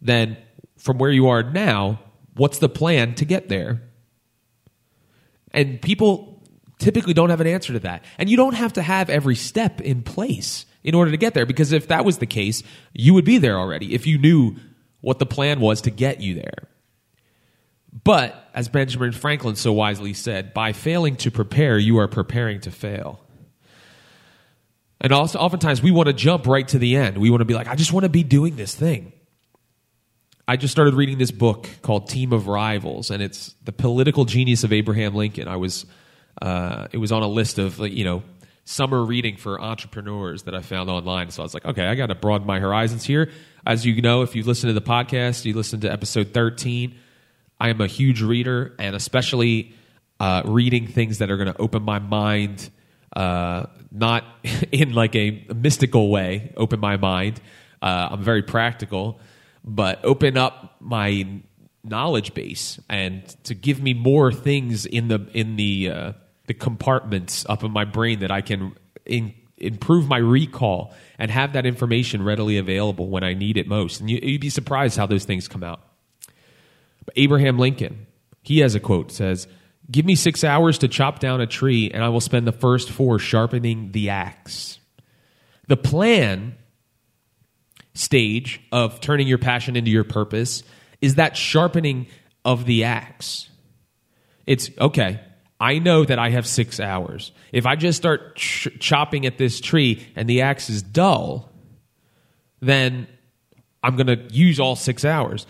then 0.00 0.38
from 0.78 0.98
where 0.98 1.10
you 1.10 1.28
are 1.28 1.42
now, 1.42 2.00
what's 2.36 2.58
the 2.58 2.68
plan 2.68 3.14
to 3.16 3.24
get 3.24 3.48
there? 3.48 3.82
And 5.52 5.80
people 5.80 6.44
typically 6.78 7.14
don't 7.14 7.30
have 7.30 7.40
an 7.40 7.46
answer 7.46 7.72
to 7.72 7.80
that. 7.80 8.04
And 8.18 8.28
you 8.28 8.36
don't 8.36 8.54
have 8.54 8.74
to 8.74 8.82
have 8.82 9.10
every 9.10 9.34
step 9.34 9.80
in 9.80 10.02
place 10.02 10.66
in 10.84 10.94
order 10.94 11.10
to 11.10 11.16
get 11.16 11.34
there 11.34 11.46
because 11.46 11.72
if 11.72 11.88
that 11.88 12.04
was 12.04 12.18
the 12.18 12.26
case, 12.26 12.62
you 12.92 13.14
would 13.14 13.24
be 13.24 13.38
there 13.38 13.58
already 13.58 13.94
if 13.94 14.06
you 14.06 14.18
knew 14.18 14.56
what 15.00 15.18
the 15.18 15.26
plan 15.26 15.60
was 15.60 15.82
to 15.82 15.90
get 15.90 16.20
you 16.20 16.34
there. 16.34 16.68
But, 18.04 18.50
as 18.52 18.68
Benjamin 18.68 19.12
Franklin 19.12 19.56
so 19.56 19.72
wisely 19.72 20.12
said, 20.12 20.52
by 20.52 20.72
failing 20.72 21.16
to 21.16 21.30
prepare, 21.30 21.78
you 21.78 21.98
are 21.98 22.08
preparing 22.08 22.60
to 22.60 22.70
fail. 22.70 23.20
And 25.00 25.12
also, 25.12 25.38
oftentimes, 25.38 25.82
we 25.82 25.90
want 25.90 26.08
to 26.08 26.12
jump 26.12 26.46
right 26.46 26.66
to 26.68 26.78
the 26.78 26.96
end. 26.96 27.16
We 27.16 27.30
want 27.30 27.40
to 27.40 27.46
be 27.46 27.54
like, 27.54 27.68
I 27.68 27.74
just 27.74 27.92
want 27.92 28.04
to 28.04 28.10
be 28.10 28.22
doing 28.22 28.56
this 28.56 28.74
thing. 28.74 29.12
I 30.48 30.56
just 30.56 30.70
started 30.70 30.94
reading 30.94 31.18
this 31.18 31.32
book 31.32 31.68
called 31.82 32.08
Team 32.08 32.32
of 32.32 32.46
Rivals, 32.46 33.10
and 33.10 33.20
it's 33.20 33.54
the 33.64 33.72
political 33.72 34.24
genius 34.24 34.62
of 34.62 34.72
Abraham 34.72 35.14
Lincoln. 35.14 35.48
I 35.48 35.56
was 35.56 35.86
uh, 36.40 36.86
it 36.92 36.98
was 36.98 37.10
on 37.10 37.22
a 37.22 37.28
list 37.28 37.58
of 37.58 37.80
you 37.80 38.04
know 38.04 38.22
summer 38.64 39.02
reading 39.04 39.36
for 39.36 39.60
entrepreneurs 39.60 40.44
that 40.44 40.54
I 40.54 40.60
found 40.60 40.88
online. 40.88 41.30
So 41.30 41.42
I 41.42 41.44
was 41.44 41.54
like, 41.54 41.64
okay, 41.64 41.86
I 41.86 41.94
got 41.94 42.06
to 42.06 42.14
broaden 42.14 42.46
my 42.46 42.60
horizons 42.60 43.04
here. 43.04 43.30
As 43.64 43.84
you 43.84 44.00
know, 44.00 44.22
if 44.22 44.36
you 44.36 44.44
listen 44.44 44.68
to 44.68 44.74
the 44.74 44.80
podcast, 44.80 45.44
you 45.44 45.54
listen 45.54 45.80
to 45.80 45.92
episode 45.92 46.32
13. 46.32 46.94
I 47.58 47.70
am 47.70 47.80
a 47.80 47.86
huge 47.86 48.22
reader, 48.22 48.74
and 48.78 48.94
especially 48.94 49.72
uh, 50.20 50.42
reading 50.44 50.86
things 50.86 51.18
that 51.18 51.30
are 51.30 51.36
going 51.36 51.52
to 51.52 51.60
open 51.60 51.82
my 51.82 51.98
mind, 51.98 52.70
uh, 53.14 53.66
not 53.90 54.24
in 54.72 54.92
like 54.92 55.16
a 55.16 55.44
mystical 55.54 56.10
way, 56.10 56.52
open 56.56 56.78
my 56.78 56.96
mind. 56.96 57.40
Uh, 57.82 58.08
I'm 58.12 58.22
very 58.22 58.42
practical, 58.42 59.20
but 59.66 60.04
open 60.04 60.36
up 60.36 60.76
my 60.80 61.42
knowledge 61.82 62.34
base 62.34 62.80
and 62.88 63.24
to 63.44 63.54
give 63.54 63.82
me 63.82 63.94
more 63.94 64.32
things 64.32 64.86
in 64.86 65.08
the 65.08 65.28
in 65.34 65.56
the 65.56 65.90
uh, 65.90 66.12
the 66.46 66.54
compartments 66.54 67.44
up 67.48 67.64
in 67.64 67.72
my 67.72 67.84
brain 67.84 68.20
that 68.20 68.30
I 68.30 68.40
can 68.40 68.76
in, 69.04 69.34
improve 69.58 70.08
my 70.08 70.18
recall 70.18 70.94
and 71.18 71.30
have 71.30 71.54
that 71.54 71.66
information 71.66 72.22
readily 72.22 72.58
available 72.58 73.08
when 73.08 73.24
I 73.24 73.34
need 73.34 73.56
it 73.56 73.66
most. 73.66 74.00
And 74.00 74.10
you, 74.10 74.20
would 74.22 74.40
be 74.40 74.50
surprised 74.50 74.96
how 74.96 75.06
those 75.06 75.24
things 75.24 75.48
come 75.48 75.64
out. 75.64 75.80
But 77.04 77.14
Abraham 77.16 77.58
Lincoln, 77.58 78.06
he 78.42 78.60
has 78.60 78.74
a 78.74 78.80
quote 78.80 79.10
says, 79.10 79.48
"Give 79.90 80.04
me 80.04 80.14
6 80.14 80.44
hours 80.44 80.78
to 80.78 80.88
chop 80.88 81.18
down 81.18 81.40
a 81.40 81.46
tree 81.46 81.90
and 81.90 82.04
I 82.04 82.08
will 82.10 82.20
spend 82.20 82.46
the 82.46 82.52
first 82.52 82.90
4 82.90 83.18
sharpening 83.18 83.92
the 83.92 84.10
axe." 84.10 84.78
The 85.68 85.76
plan 85.76 86.54
stage 87.96 88.60
of 88.72 89.00
turning 89.00 89.26
your 89.26 89.38
passion 89.38 89.76
into 89.76 89.90
your 89.90 90.04
purpose 90.04 90.62
is 91.00 91.16
that 91.16 91.36
sharpening 91.36 92.06
of 92.44 92.64
the 92.64 92.84
axe. 92.84 93.48
It's 94.46 94.70
okay, 94.78 95.20
I 95.58 95.78
know 95.78 96.04
that 96.04 96.18
I 96.18 96.30
have 96.30 96.46
six 96.46 96.78
hours. 96.80 97.32
If 97.52 97.66
I 97.66 97.76
just 97.76 97.96
start 97.96 98.36
ch- 98.36 98.68
chopping 98.78 99.26
at 99.26 99.38
this 99.38 99.60
tree 99.60 100.06
and 100.14 100.28
the 100.28 100.42
axe 100.42 100.68
is 100.68 100.82
dull, 100.82 101.50
then 102.60 103.08
I'm 103.82 103.96
going 103.96 104.06
to 104.06 104.34
use 104.34 104.60
all 104.60 104.76
six 104.76 105.04
hours. 105.04 105.46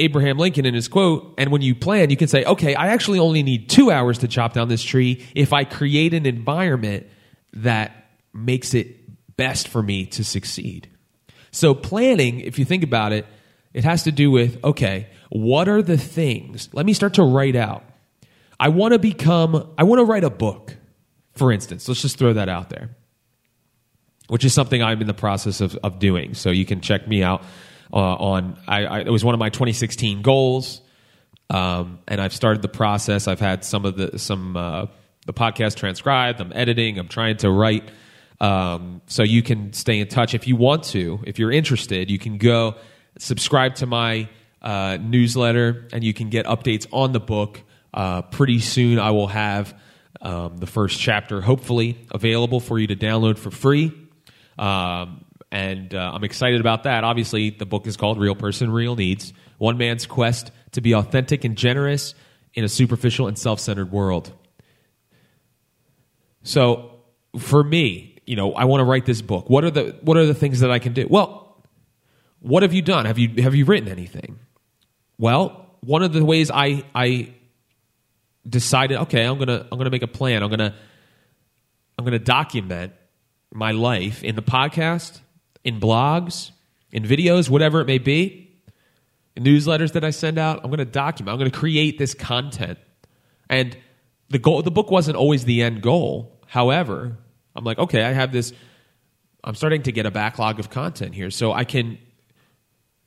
Abraham 0.00 0.38
Lincoln 0.38 0.64
in 0.64 0.74
his 0.74 0.88
quote, 0.88 1.34
and 1.38 1.50
when 1.50 1.62
you 1.62 1.74
plan, 1.74 2.10
you 2.10 2.16
can 2.16 2.28
say, 2.28 2.44
okay, 2.44 2.74
I 2.74 2.88
actually 2.88 3.18
only 3.18 3.42
need 3.42 3.68
two 3.68 3.90
hours 3.90 4.18
to 4.18 4.28
chop 4.28 4.52
down 4.52 4.68
this 4.68 4.82
tree 4.82 5.26
if 5.34 5.52
I 5.52 5.64
create 5.64 6.14
an 6.14 6.24
environment 6.24 7.06
that 7.54 8.08
makes 8.32 8.74
it 8.74 9.36
best 9.36 9.68
for 9.68 9.82
me 9.82 10.06
to 10.06 10.24
succeed. 10.24 10.88
So, 11.50 11.74
planning, 11.74 12.40
if 12.40 12.58
you 12.58 12.64
think 12.64 12.82
about 12.82 13.12
it, 13.12 13.26
it 13.72 13.84
has 13.84 14.04
to 14.04 14.12
do 14.12 14.30
with, 14.30 14.62
okay, 14.64 15.08
what 15.30 15.68
are 15.68 15.82
the 15.82 15.98
things? 15.98 16.68
Let 16.72 16.86
me 16.86 16.92
start 16.92 17.14
to 17.14 17.22
write 17.22 17.56
out 17.56 17.84
I 18.60 18.70
want 18.70 18.92
to 18.92 18.98
become, 18.98 19.72
I 19.78 19.84
want 19.84 20.00
to 20.00 20.04
write 20.04 20.24
a 20.24 20.30
book, 20.30 20.76
for 21.34 21.52
instance. 21.52 21.86
Let's 21.86 22.02
just 22.02 22.18
throw 22.18 22.32
that 22.32 22.48
out 22.48 22.70
there, 22.70 22.90
which 24.28 24.44
is 24.44 24.52
something 24.52 24.82
I'm 24.82 25.00
in 25.00 25.06
the 25.06 25.14
process 25.14 25.60
of, 25.60 25.76
of 25.76 25.98
doing. 25.98 26.34
So 26.34 26.50
you 26.50 26.66
can 26.66 26.80
check 26.80 27.06
me 27.06 27.22
out 27.22 27.42
uh, 27.92 27.96
on, 27.96 28.58
I, 28.66 28.84
I, 28.84 29.00
it 29.00 29.10
was 29.10 29.24
one 29.24 29.34
of 29.34 29.38
my 29.38 29.50
2016 29.50 30.22
goals. 30.22 30.80
Um, 31.50 32.00
and 32.08 32.20
I've 32.20 32.34
started 32.34 32.60
the 32.60 32.68
process. 32.68 33.28
I've 33.28 33.40
had 33.40 33.64
some 33.64 33.84
of 33.84 33.96
the, 33.96 34.18
some, 34.18 34.56
uh, 34.56 34.86
the 35.26 35.32
podcast 35.32 35.76
transcribed. 35.76 36.40
I'm 36.40 36.52
editing. 36.52 36.98
I'm 36.98 37.08
trying 37.08 37.36
to 37.38 37.50
write. 37.50 37.88
Um, 38.40 39.02
so 39.06 39.22
you 39.22 39.42
can 39.42 39.72
stay 39.72 39.98
in 39.98 40.08
touch 40.08 40.34
if 40.34 40.46
you 40.46 40.56
want 40.56 40.84
to. 40.84 41.20
If 41.26 41.38
you're 41.38 41.50
interested, 41.50 42.10
you 42.10 42.18
can 42.18 42.38
go 42.38 42.76
subscribe 43.18 43.74
to 43.76 43.86
my 43.86 44.28
uh, 44.62 44.98
newsletter 45.00 45.88
and 45.92 46.04
you 46.04 46.14
can 46.14 46.30
get 46.30 46.46
updates 46.46 46.86
on 46.92 47.12
the 47.12 47.20
book 47.20 47.62
uh, 47.92 48.22
pretty 48.22 48.60
soon, 48.60 48.98
I 48.98 49.10
will 49.10 49.28
have 49.28 49.74
um, 50.20 50.58
the 50.58 50.66
first 50.66 51.00
chapter, 51.00 51.40
hopefully, 51.40 51.98
available 52.10 52.60
for 52.60 52.78
you 52.78 52.86
to 52.88 52.96
download 52.96 53.38
for 53.38 53.50
free. 53.50 53.92
Um, 54.58 55.24
and 55.50 55.94
uh, 55.94 56.12
I'm 56.14 56.24
excited 56.24 56.60
about 56.60 56.82
that. 56.82 57.04
Obviously, 57.04 57.50
the 57.50 57.66
book 57.66 57.86
is 57.86 57.96
called 57.96 58.18
Real 58.18 58.34
Person, 58.34 58.70
Real 58.70 58.96
Needs 58.96 59.32
One 59.56 59.78
Man's 59.78 60.06
Quest 60.06 60.50
to 60.72 60.80
Be 60.80 60.94
Authentic 60.94 61.44
and 61.44 61.56
Generous 61.56 62.14
in 62.54 62.64
a 62.64 62.68
Superficial 62.68 63.26
and 63.26 63.38
Self 63.38 63.60
Centered 63.60 63.90
World. 63.90 64.32
So, 66.42 67.00
for 67.38 67.64
me, 67.64 68.07
you 68.28 68.36
know, 68.36 68.52
I 68.52 68.66
want 68.66 68.82
to 68.82 68.84
write 68.84 69.06
this 69.06 69.22
book. 69.22 69.48
What 69.48 69.64
are 69.64 69.70
the 69.70 69.96
what 70.02 70.18
are 70.18 70.26
the 70.26 70.34
things 70.34 70.60
that 70.60 70.70
I 70.70 70.78
can 70.78 70.92
do? 70.92 71.06
Well, 71.08 71.64
what 72.40 72.62
have 72.62 72.74
you 72.74 72.82
done? 72.82 73.06
Have 73.06 73.18
you 73.18 73.42
have 73.42 73.54
you 73.54 73.64
written 73.64 73.88
anything? 73.88 74.38
Well, 75.16 75.74
one 75.80 76.02
of 76.02 76.12
the 76.12 76.22
ways 76.22 76.50
I 76.50 76.84
I 76.94 77.32
decided, 78.46 78.98
okay, 78.98 79.24
I'm 79.24 79.38
gonna 79.38 79.66
I'm 79.72 79.78
gonna 79.78 79.88
make 79.88 80.02
a 80.02 80.08
plan. 80.08 80.42
I'm 80.42 80.50
gonna 80.50 80.74
I'm 81.96 82.04
gonna 82.04 82.18
document 82.18 82.92
my 83.50 83.72
life 83.72 84.22
in 84.22 84.36
the 84.36 84.42
podcast, 84.42 85.20
in 85.64 85.80
blogs, 85.80 86.50
in 86.92 87.04
videos, 87.04 87.48
whatever 87.48 87.80
it 87.80 87.86
may 87.86 87.98
be, 87.98 88.60
newsletters 89.38 89.92
that 89.92 90.04
I 90.04 90.10
send 90.10 90.38
out. 90.38 90.60
I'm 90.62 90.68
gonna 90.70 90.84
document. 90.84 91.32
I'm 91.32 91.38
gonna 91.38 91.50
create 91.50 91.96
this 91.96 92.12
content. 92.12 92.78
And 93.48 93.74
the 94.28 94.38
goal 94.38 94.60
the 94.60 94.70
book 94.70 94.90
wasn't 94.90 95.16
always 95.16 95.46
the 95.46 95.62
end 95.62 95.80
goal. 95.80 96.38
However, 96.46 97.16
I'm 97.58 97.64
like, 97.64 97.78
okay, 97.78 98.02
I 98.02 98.12
have 98.12 98.32
this 98.32 98.52
I'm 99.44 99.54
starting 99.54 99.82
to 99.82 99.92
get 99.92 100.06
a 100.06 100.10
backlog 100.10 100.58
of 100.58 100.70
content 100.70 101.14
here. 101.14 101.30
So 101.30 101.52
I 101.52 101.64
can 101.64 101.98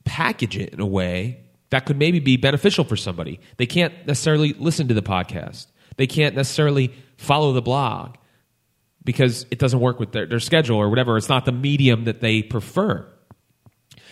package 0.06 0.58
it 0.58 0.74
in 0.74 0.80
a 0.80 0.86
way 0.86 1.42
that 1.70 1.86
could 1.86 1.98
maybe 1.98 2.20
be 2.20 2.38
beneficial 2.38 2.84
for 2.84 2.96
somebody. 2.96 3.40
They 3.58 3.66
can't 3.66 3.94
necessarily 4.08 4.54
listen 4.54 4.88
to 4.90 4.94
the 4.94 5.02
podcast, 5.02 5.68
they 5.98 6.08
can't 6.08 6.36
necessarily 6.36 6.94
follow 7.18 7.54
the 7.54 7.62
blog 7.62 8.16
because 9.04 9.46
it 9.52 9.58
doesn't 9.60 9.80
work 9.80 10.00
with 10.00 10.12
their, 10.12 10.28
their 10.28 10.40
schedule 10.40 10.78
or 10.78 10.90
whatever. 10.90 11.18
It's 11.18 11.30
not 11.30 11.46
the 11.46 11.52
medium 11.52 12.06
that 12.06 12.22
they 12.22 12.44
prefer. 12.44 13.08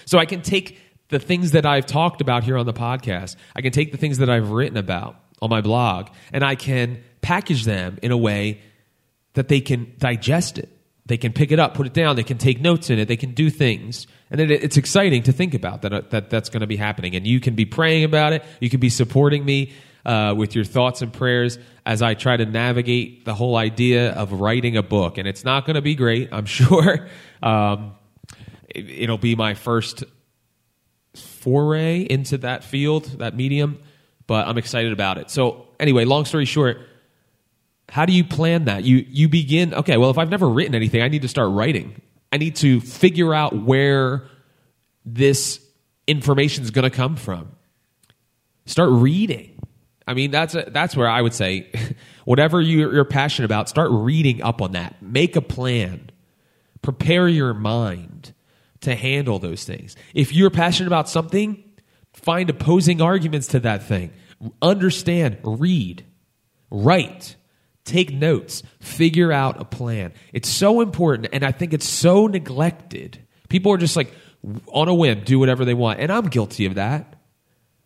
So 0.05 0.17
I 0.17 0.25
can 0.25 0.41
take 0.41 0.79
the 1.10 1.19
things 1.19 1.51
that 1.51 1.65
I've 1.65 1.86
talked 1.86 2.22
about 2.22 2.43
here 2.43 2.58
on 2.58 2.65
the 2.65 2.74
podcast, 2.74 3.36
I 3.55 3.62
can 3.62 3.72
take 3.72 3.91
the 3.91 3.98
things 3.98 4.19
that 4.19 4.29
I've 4.29 4.51
written 4.51 4.77
about 4.77 5.15
on 5.41 5.50
my 5.50 5.62
blog, 5.62 6.10
and 6.31 6.43
I 6.43 6.55
can 6.55 7.03
package 7.22 7.65
them 7.65 7.98
in 8.03 8.12
a 8.12 8.17
way 8.17 8.62
that 9.33 9.48
they 9.48 9.62
can 9.62 9.93
digest 9.98 10.57
it. 10.57 10.69
They 11.05 11.17
can 11.17 11.33
pick 11.33 11.51
it 11.51 11.59
up, 11.59 11.74
put 11.74 11.88
it 11.88 11.93
down, 11.93 12.15
they 12.15 12.24
can 12.24 12.38
take 12.38 12.62
notes 12.62 12.91
in 12.91 13.00
it, 13.00 13.07
they 13.07 13.17
can 13.17 13.33
do 13.33 13.50
things. 13.50 14.05
And 14.29 14.39
it, 14.39 14.51
it's 14.51 14.77
exciting 14.77 15.24
to 15.24 15.31
think 15.31 15.55
about 15.55 15.81
that, 15.81 15.91
uh, 15.91 16.01
that 16.12 16.29
that's 16.29 16.50
going 16.50 16.62
to 16.62 16.67
be 16.67 16.75
happening. 16.75 17.15
And 17.15 17.25
you 17.25 17.39
can 17.39 17.55
be 17.55 17.65
praying 17.65 18.03
about 18.03 18.33
it, 18.33 18.43
you 18.59 18.69
can 18.69 18.79
be 18.79 18.89
supporting 18.89 19.43
me 19.43 19.74
uh, 20.05 20.36
with 20.38 20.53
your 20.53 20.63
thoughts 20.63 21.01
and 21.01 21.12
prayers 21.12 21.57
as 21.83 22.03
I 22.03 22.13
try 22.13 22.38
to 22.38 22.45
navigate 22.45 23.25
the 23.25 23.33
whole 23.33 23.55
idea 23.55 24.12
of 24.12 24.33
writing 24.33 24.77
a 24.77 24.83
book. 24.83 25.17
And 25.17 25.27
it's 25.27 25.43
not 25.43 25.65
going 25.65 25.75
to 25.75 25.81
be 25.81 25.95
great, 25.95 26.29
I'm 26.31 26.45
sure. 26.59 27.07
Um, 27.41 27.95
it, 28.69 28.89
it'll 28.89 29.17
be 29.17 29.36
my 29.36 29.55
first 29.55 30.03
foray 31.15 32.01
into 32.01 32.38
that 32.39 32.63
field, 32.63 33.05
that 33.19 33.36
medium, 33.36 33.79
but 34.27 34.48
I'm 34.48 34.59
excited 34.59 34.93
about 34.93 35.17
it. 35.17 35.31
So, 35.31 35.67
anyway, 35.79 36.05
long 36.05 36.25
story 36.25 36.45
short, 36.45 36.81
how 37.89 38.05
do 38.05 38.13
you 38.13 38.24
plan 38.24 38.65
that? 38.65 38.84
You 38.84 39.05
you 39.10 39.29
begin, 39.29 39.74
okay, 39.74 39.98
well, 39.98 40.10
if 40.10 40.17
I've 40.17 40.29
never 40.29 40.48
written 40.50 40.75
anything, 40.75 41.01
I 41.01 41.08
need 41.08 41.24
to 41.24 41.27
start 41.27 41.51
writing. 41.51 42.01
I 42.31 42.38
need 42.38 42.55
to 42.58 42.79
figure 42.81 43.34
out 43.34 43.55
where 43.55 44.27
this 45.05 45.60
information 46.08 46.63
is 46.63 46.72
going 46.72 46.89
to 46.89 46.96
come 46.96 47.15
from. 47.15 47.51
Start 48.65 48.89
reading. 48.91 49.60
I 50.08 50.13
mean, 50.13 50.31
that's 50.31 50.55
a, 50.55 50.65
that's 50.67 50.96
where 50.96 51.08
I 51.08 51.22
would 51.22 51.34
say, 51.34 51.72
whatever 52.25 52.62
you're 52.62 53.05
passionate 53.05 53.46
about, 53.46 53.69
start 53.69 53.89
reading 53.91 54.41
up 54.41 54.62
on 54.62 54.74
that. 54.74 55.01
Make 55.01 55.36
a 55.36 55.41
plan. 55.41 56.12
Prepare 56.81 57.27
your 57.27 57.53
mind 57.53 58.34
to 58.81 58.96
handle 58.96 59.39
those 59.39 59.65
things. 59.65 59.96
If 60.13 60.34
you're 60.34 60.50
passionate 60.50 60.88
about 60.88 61.10
something, 61.10 61.63
find 62.13 62.50
opposing 62.50 63.01
arguments 63.01 63.48
to 63.50 63.60
that 63.62 63.84
thing. 63.84 64.12
Understand, 64.62 65.38
read, 65.43 66.05
write, 66.72 67.36
take 67.89 68.13
notes, 68.13 68.63
figure 68.79 69.31
out 69.31 69.60
a 69.60 69.65
plan. 69.65 70.13
It's 70.31 70.48
so 70.48 70.81
important, 70.81 71.29
and 71.34 71.43
I 71.43 71.51
think 71.51 71.74
it's 71.74 71.88
so 71.88 72.27
neglected. 72.27 73.19
People 73.50 73.74
are 73.74 73.77
just 73.77 73.96
like, 73.96 74.13
on 74.67 74.88
a 74.88 74.93
whim, 74.93 75.24
do 75.24 75.39
whatever 75.39 75.65
they 75.65 75.74
want. 75.74 76.00
And 76.00 76.12
I'm 76.12 76.27
guilty 76.27 76.65
of 76.65 76.75
that. 76.75 77.15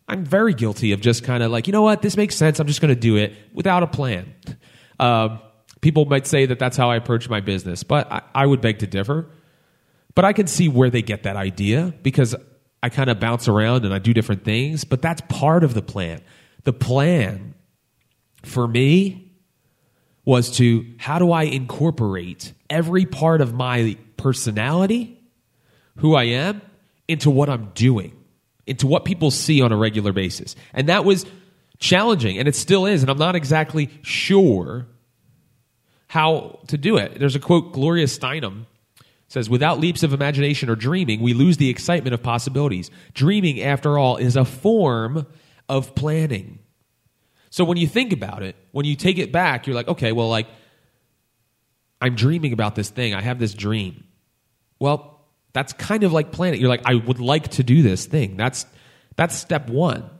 I'm 0.06 0.24
very 0.24 0.54
guilty 0.54 0.92
of 0.92 1.00
just 1.00 1.24
kind 1.24 1.42
of 1.42 1.50
like, 1.50 1.66
you 1.66 1.72
know 1.72 1.82
what, 1.82 2.02
this 2.02 2.16
makes 2.16 2.36
sense. 2.36 2.60
I'm 2.60 2.66
just 2.66 2.80
going 2.80 2.94
to 2.94 3.00
do 3.00 3.16
it 3.16 3.32
without 3.52 3.82
a 3.82 3.86
plan. 3.86 4.34
Um, 5.00 5.40
people 5.80 6.04
might 6.04 6.26
say 6.26 6.46
that 6.46 6.58
that's 6.58 6.76
how 6.76 6.90
I 6.90 6.96
approach 6.96 7.28
my 7.28 7.40
business, 7.40 7.82
but 7.82 8.10
I, 8.12 8.22
I 8.34 8.46
would 8.46 8.60
beg 8.60 8.80
to 8.80 8.86
differ. 8.86 9.30
But 10.14 10.24
I 10.24 10.32
can 10.32 10.46
see 10.46 10.68
where 10.68 10.90
they 10.90 11.02
get 11.02 11.24
that 11.24 11.36
idea 11.36 11.92
because 12.02 12.36
I 12.82 12.90
kind 12.90 13.08
of 13.08 13.18
bounce 13.18 13.48
around 13.48 13.84
and 13.84 13.94
I 13.94 13.98
do 13.98 14.12
different 14.12 14.44
things, 14.44 14.84
but 14.84 15.02
that's 15.02 15.22
part 15.28 15.64
of 15.64 15.74
the 15.74 15.82
plan. 15.82 16.20
The 16.64 16.72
plan 16.72 17.54
for 18.42 18.68
me 18.68 19.23
was 20.24 20.50
to 20.56 20.86
how 20.98 21.18
do 21.18 21.32
I 21.32 21.42
incorporate 21.42 22.52
every 22.70 23.04
part 23.04 23.40
of 23.40 23.54
my 23.54 23.96
personality, 24.16 25.18
who 25.96 26.14
I 26.14 26.24
am, 26.24 26.62
into 27.08 27.30
what 27.30 27.50
I'm 27.50 27.72
doing, 27.74 28.16
into 28.66 28.86
what 28.86 29.04
people 29.04 29.30
see 29.30 29.60
on 29.60 29.72
a 29.72 29.76
regular 29.76 30.12
basis. 30.12 30.56
And 30.72 30.88
that 30.88 31.04
was 31.04 31.26
challenging, 31.78 32.38
and 32.38 32.48
it 32.48 32.56
still 32.56 32.86
is. 32.86 33.02
And 33.02 33.10
I'm 33.10 33.18
not 33.18 33.36
exactly 33.36 33.90
sure 34.02 34.86
how 36.06 36.60
to 36.68 36.78
do 36.78 36.96
it. 36.96 37.18
There's 37.18 37.36
a 37.36 37.40
quote, 37.40 37.72
Gloria 37.72 38.06
Steinem 38.06 38.66
says, 39.28 39.50
without 39.50 39.80
leaps 39.80 40.02
of 40.02 40.12
imagination 40.12 40.70
or 40.70 40.76
dreaming, 40.76 41.20
we 41.20 41.34
lose 41.34 41.56
the 41.56 41.68
excitement 41.68 42.14
of 42.14 42.22
possibilities. 42.22 42.90
Dreaming, 43.14 43.60
after 43.60 43.98
all, 43.98 44.16
is 44.16 44.36
a 44.36 44.44
form 44.44 45.26
of 45.68 45.94
planning. 45.94 46.60
So 47.54 47.64
when 47.64 47.76
you 47.76 47.86
think 47.86 48.12
about 48.12 48.42
it, 48.42 48.56
when 48.72 48.84
you 48.84 48.96
take 48.96 49.16
it 49.16 49.30
back, 49.30 49.68
you're 49.68 49.76
like, 49.76 49.86
okay, 49.86 50.10
well, 50.10 50.28
like, 50.28 50.48
I'm 52.00 52.16
dreaming 52.16 52.52
about 52.52 52.74
this 52.74 52.90
thing. 52.90 53.14
I 53.14 53.22
have 53.22 53.38
this 53.38 53.54
dream. 53.54 54.02
Well, 54.80 55.20
that's 55.52 55.72
kind 55.72 56.02
of 56.02 56.12
like 56.12 56.32
planning. 56.32 56.60
You're 56.60 56.68
like, 56.68 56.82
I 56.84 56.96
would 56.96 57.20
like 57.20 57.46
to 57.50 57.62
do 57.62 57.82
this 57.82 58.06
thing. 58.06 58.36
That's 58.36 58.66
that's 59.14 59.36
step 59.36 59.70
one. 59.70 60.10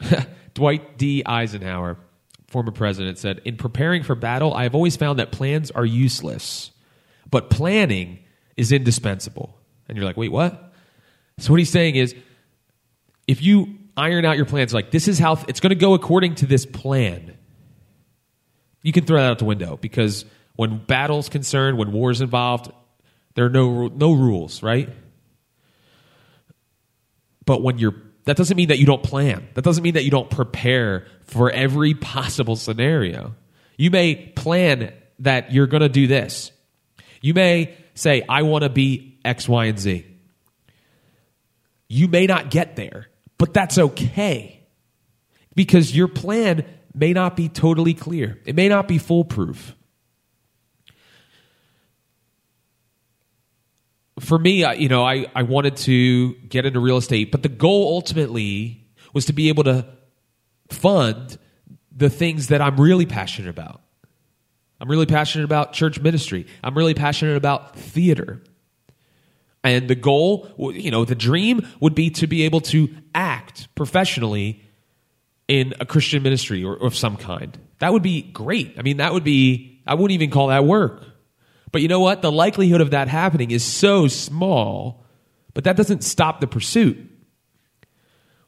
Dwight 0.54 0.96
D. 0.96 1.24
Eisenhower, 1.26 1.98
former 2.46 2.72
president, 2.72 3.18
said, 3.18 3.42
In 3.44 3.58
preparing 3.58 4.02
for 4.02 4.14
battle, 4.14 4.54
I 4.54 4.62
have 4.62 4.74
always 4.74 4.96
found 4.96 5.18
that 5.18 5.30
plans 5.30 5.70
are 5.70 5.84
useless. 5.84 6.70
But 7.30 7.50
planning 7.50 8.20
is 8.56 8.72
indispensable. 8.72 9.58
And 9.90 9.98
you're 9.98 10.06
like, 10.06 10.16
wait, 10.16 10.32
what? 10.32 10.72
So 11.36 11.52
what 11.52 11.58
he's 11.58 11.68
saying 11.68 11.96
is, 11.96 12.14
if 13.28 13.42
you 13.42 13.76
iron 13.96 14.24
out 14.24 14.36
your 14.36 14.46
plans, 14.46 14.72
like 14.72 14.90
this 14.90 15.08
is 15.08 15.18
how 15.18 15.42
it's 15.48 15.60
going 15.60 15.70
to 15.70 15.76
go 15.76 15.94
according 15.94 16.36
to 16.36 16.46
this 16.46 16.66
plan, 16.66 17.36
you 18.82 18.92
can 18.92 19.04
throw 19.04 19.18
that 19.18 19.30
out 19.30 19.38
the 19.38 19.44
window 19.44 19.76
because 19.76 20.24
when 20.56 20.78
battle's 20.78 21.28
concerned, 21.28 21.78
when 21.78 21.92
war's 21.92 22.20
involved, 22.20 22.72
there 23.34 23.46
are 23.46 23.50
no 23.50 23.88
no 23.88 24.12
rules, 24.12 24.62
right? 24.62 24.88
But 27.44 27.62
when 27.62 27.78
you're 27.78 27.94
that 28.24 28.36
doesn't 28.36 28.56
mean 28.56 28.68
that 28.68 28.78
you 28.78 28.86
don't 28.86 29.02
plan. 29.02 29.48
That 29.54 29.64
doesn't 29.64 29.82
mean 29.82 29.94
that 29.94 30.04
you 30.04 30.10
don't 30.10 30.30
prepare 30.30 31.06
for 31.24 31.50
every 31.50 31.94
possible 31.94 32.56
scenario. 32.56 33.34
You 33.76 33.90
may 33.90 34.14
plan 34.14 34.92
that 35.20 35.52
you're 35.52 35.66
going 35.66 35.80
to 35.80 35.88
do 35.88 36.06
this. 36.06 36.52
You 37.20 37.34
may 37.34 37.76
say, 37.94 38.22
I 38.28 38.42
want 38.42 38.62
to 38.62 38.68
be 38.68 39.18
X, 39.24 39.48
Y, 39.48 39.64
and 39.66 39.78
Z. 39.78 40.06
You 41.88 42.08
may 42.08 42.26
not 42.26 42.50
get 42.50 42.76
there, 42.76 43.08
but 43.42 43.52
that's 43.52 43.76
okay 43.76 44.64
because 45.56 45.96
your 45.96 46.06
plan 46.06 46.64
may 46.94 47.12
not 47.12 47.34
be 47.34 47.48
totally 47.48 47.92
clear, 47.92 48.38
it 48.44 48.54
may 48.54 48.68
not 48.68 48.86
be 48.86 48.98
foolproof. 48.98 49.74
For 54.20 54.38
me, 54.38 54.64
you 54.76 54.88
know, 54.88 55.04
I, 55.04 55.26
I 55.34 55.42
wanted 55.42 55.76
to 55.78 56.34
get 56.34 56.66
into 56.66 56.78
real 56.78 56.98
estate, 56.98 57.32
but 57.32 57.42
the 57.42 57.48
goal 57.48 57.92
ultimately 57.92 58.86
was 59.12 59.24
to 59.24 59.32
be 59.32 59.48
able 59.48 59.64
to 59.64 59.88
fund 60.70 61.36
the 61.90 62.10
things 62.10 62.46
that 62.46 62.60
I'm 62.62 62.80
really 62.80 63.06
passionate 63.06 63.50
about. 63.50 63.82
I'm 64.80 64.88
really 64.88 65.06
passionate 65.06 65.46
about 65.46 65.72
church 65.72 65.98
ministry. 65.98 66.46
I'm 66.62 66.78
really 66.78 66.94
passionate 66.94 67.36
about 67.36 67.74
theater. 67.74 68.40
And 69.64 69.88
the 69.88 69.94
goal, 69.94 70.48
you 70.74 70.90
know, 70.90 71.04
the 71.04 71.14
dream 71.14 71.66
would 71.80 71.94
be 71.94 72.10
to 72.10 72.26
be 72.26 72.42
able 72.42 72.60
to 72.62 72.88
act 73.52 73.74
professionally 73.74 74.62
in 75.48 75.74
a 75.80 75.86
Christian 75.86 76.22
ministry 76.22 76.64
or, 76.64 76.74
of 76.74 76.94
some 76.96 77.16
kind. 77.16 77.58
That 77.78 77.92
would 77.92 78.02
be 78.02 78.22
great. 78.22 78.74
I 78.78 78.82
mean, 78.82 78.98
that 78.98 79.12
would 79.12 79.24
be, 79.24 79.80
I 79.86 79.94
wouldn't 79.94 80.12
even 80.12 80.30
call 80.30 80.48
that 80.48 80.64
work. 80.64 81.04
But 81.72 81.82
you 81.82 81.88
know 81.88 82.00
what? 82.00 82.22
The 82.22 82.32
likelihood 82.32 82.80
of 82.80 82.90
that 82.90 83.08
happening 83.08 83.50
is 83.50 83.64
so 83.64 84.06
small, 84.08 85.04
but 85.54 85.64
that 85.64 85.76
doesn't 85.76 86.04
stop 86.04 86.40
the 86.40 86.46
pursuit. 86.46 87.08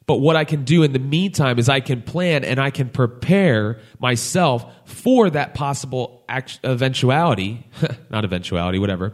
But 0.07 0.17
what 0.17 0.35
I 0.35 0.45
can 0.45 0.63
do 0.63 0.83
in 0.83 0.93
the 0.93 0.99
meantime 0.99 1.57
is 1.57 1.67
I 1.67 1.79
can 1.79 2.03
plan 2.03 2.43
and 2.43 2.59
I 2.59 2.69
can 2.69 2.89
prepare 2.89 3.79
myself 3.99 4.71
for 4.85 5.31
that 5.31 5.55
possible 5.55 6.23
eventuality, 6.63 7.67
not 8.11 8.23
eventuality, 8.23 8.77
whatever, 8.77 9.13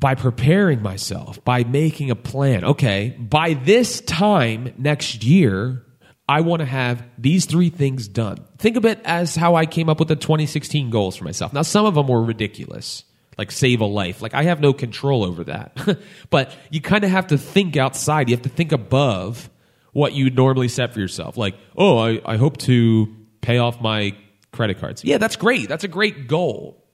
by 0.00 0.14
preparing 0.14 0.82
myself, 0.82 1.44
by 1.44 1.62
making 1.62 2.10
a 2.10 2.16
plan. 2.16 2.64
Okay, 2.64 3.16
by 3.18 3.54
this 3.54 4.00
time 4.00 4.74
next 4.78 5.22
year, 5.22 5.84
I 6.28 6.40
want 6.40 6.60
to 6.60 6.66
have 6.66 7.04
these 7.18 7.44
three 7.44 7.70
things 7.70 8.08
done. 8.08 8.38
Think 8.58 8.76
of 8.76 8.84
it 8.84 9.00
as 9.04 9.36
how 9.36 9.54
I 9.54 9.66
came 9.66 9.88
up 9.88 9.98
with 9.98 10.08
the 10.08 10.16
2016 10.16 10.90
goals 10.90 11.16
for 11.16 11.24
myself. 11.24 11.52
Now, 11.52 11.62
some 11.62 11.86
of 11.86 11.94
them 11.94 12.08
were 12.08 12.22
ridiculous 12.22 13.04
like 13.40 13.50
save 13.50 13.80
a 13.80 13.86
life. 13.86 14.20
Like 14.20 14.34
I 14.34 14.42
have 14.42 14.60
no 14.60 14.74
control 14.74 15.24
over 15.24 15.44
that. 15.44 15.98
but 16.30 16.54
you 16.68 16.82
kind 16.82 17.04
of 17.04 17.10
have 17.10 17.28
to 17.28 17.38
think 17.38 17.74
outside. 17.74 18.28
You 18.28 18.36
have 18.36 18.42
to 18.42 18.50
think 18.50 18.70
above 18.70 19.48
what 19.92 20.12
you 20.12 20.28
normally 20.28 20.68
set 20.68 20.92
for 20.92 21.00
yourself. 21.00 21.38
Like, 21.38 21.54
oh, 21.74 21.96
I, 21.96 22.20
I 22.26 22.36
hope 22.36 22.58
to 22.58 23.08
pay 23.40 23.56
off 23.56 23.80
my 23.80 24.14
credit 24.52 24.78
cards. 24.78 25.04
Yeah, 25.04 25.16
that's 25.16 25.36
great. 25.36 25.70
That's 25.70 25.84
a 25.84 25.88
great 25.88 26.28
goal. 26.28 26.84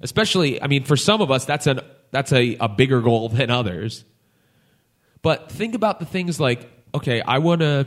Especially, 0.00 0.62
I 0.62 0.66
mean, 0.66 0.84
for 0.84 0.96
some 0.96 1.20
of 1.20 1.30
us, 1.30 1.44
that's 1.44 1.66
an 1.66 1.80
that's 2.10 2.32
a, 2.32 2.56
a 2.60 2.68
bigger 2.68 3.00
goal 3.00 3.28
than 3.28 3.50
others. 3.50 4.04
But 5.22 5.50
think 5.50 5.74
about 5.74 6.00
the 6.00 6.06
things 6.06 6.40
like, 6.40 6.68
okay, 6.94 7.20
I 7.20 7.38
want 7.38 7.60
to. 7.60 7.86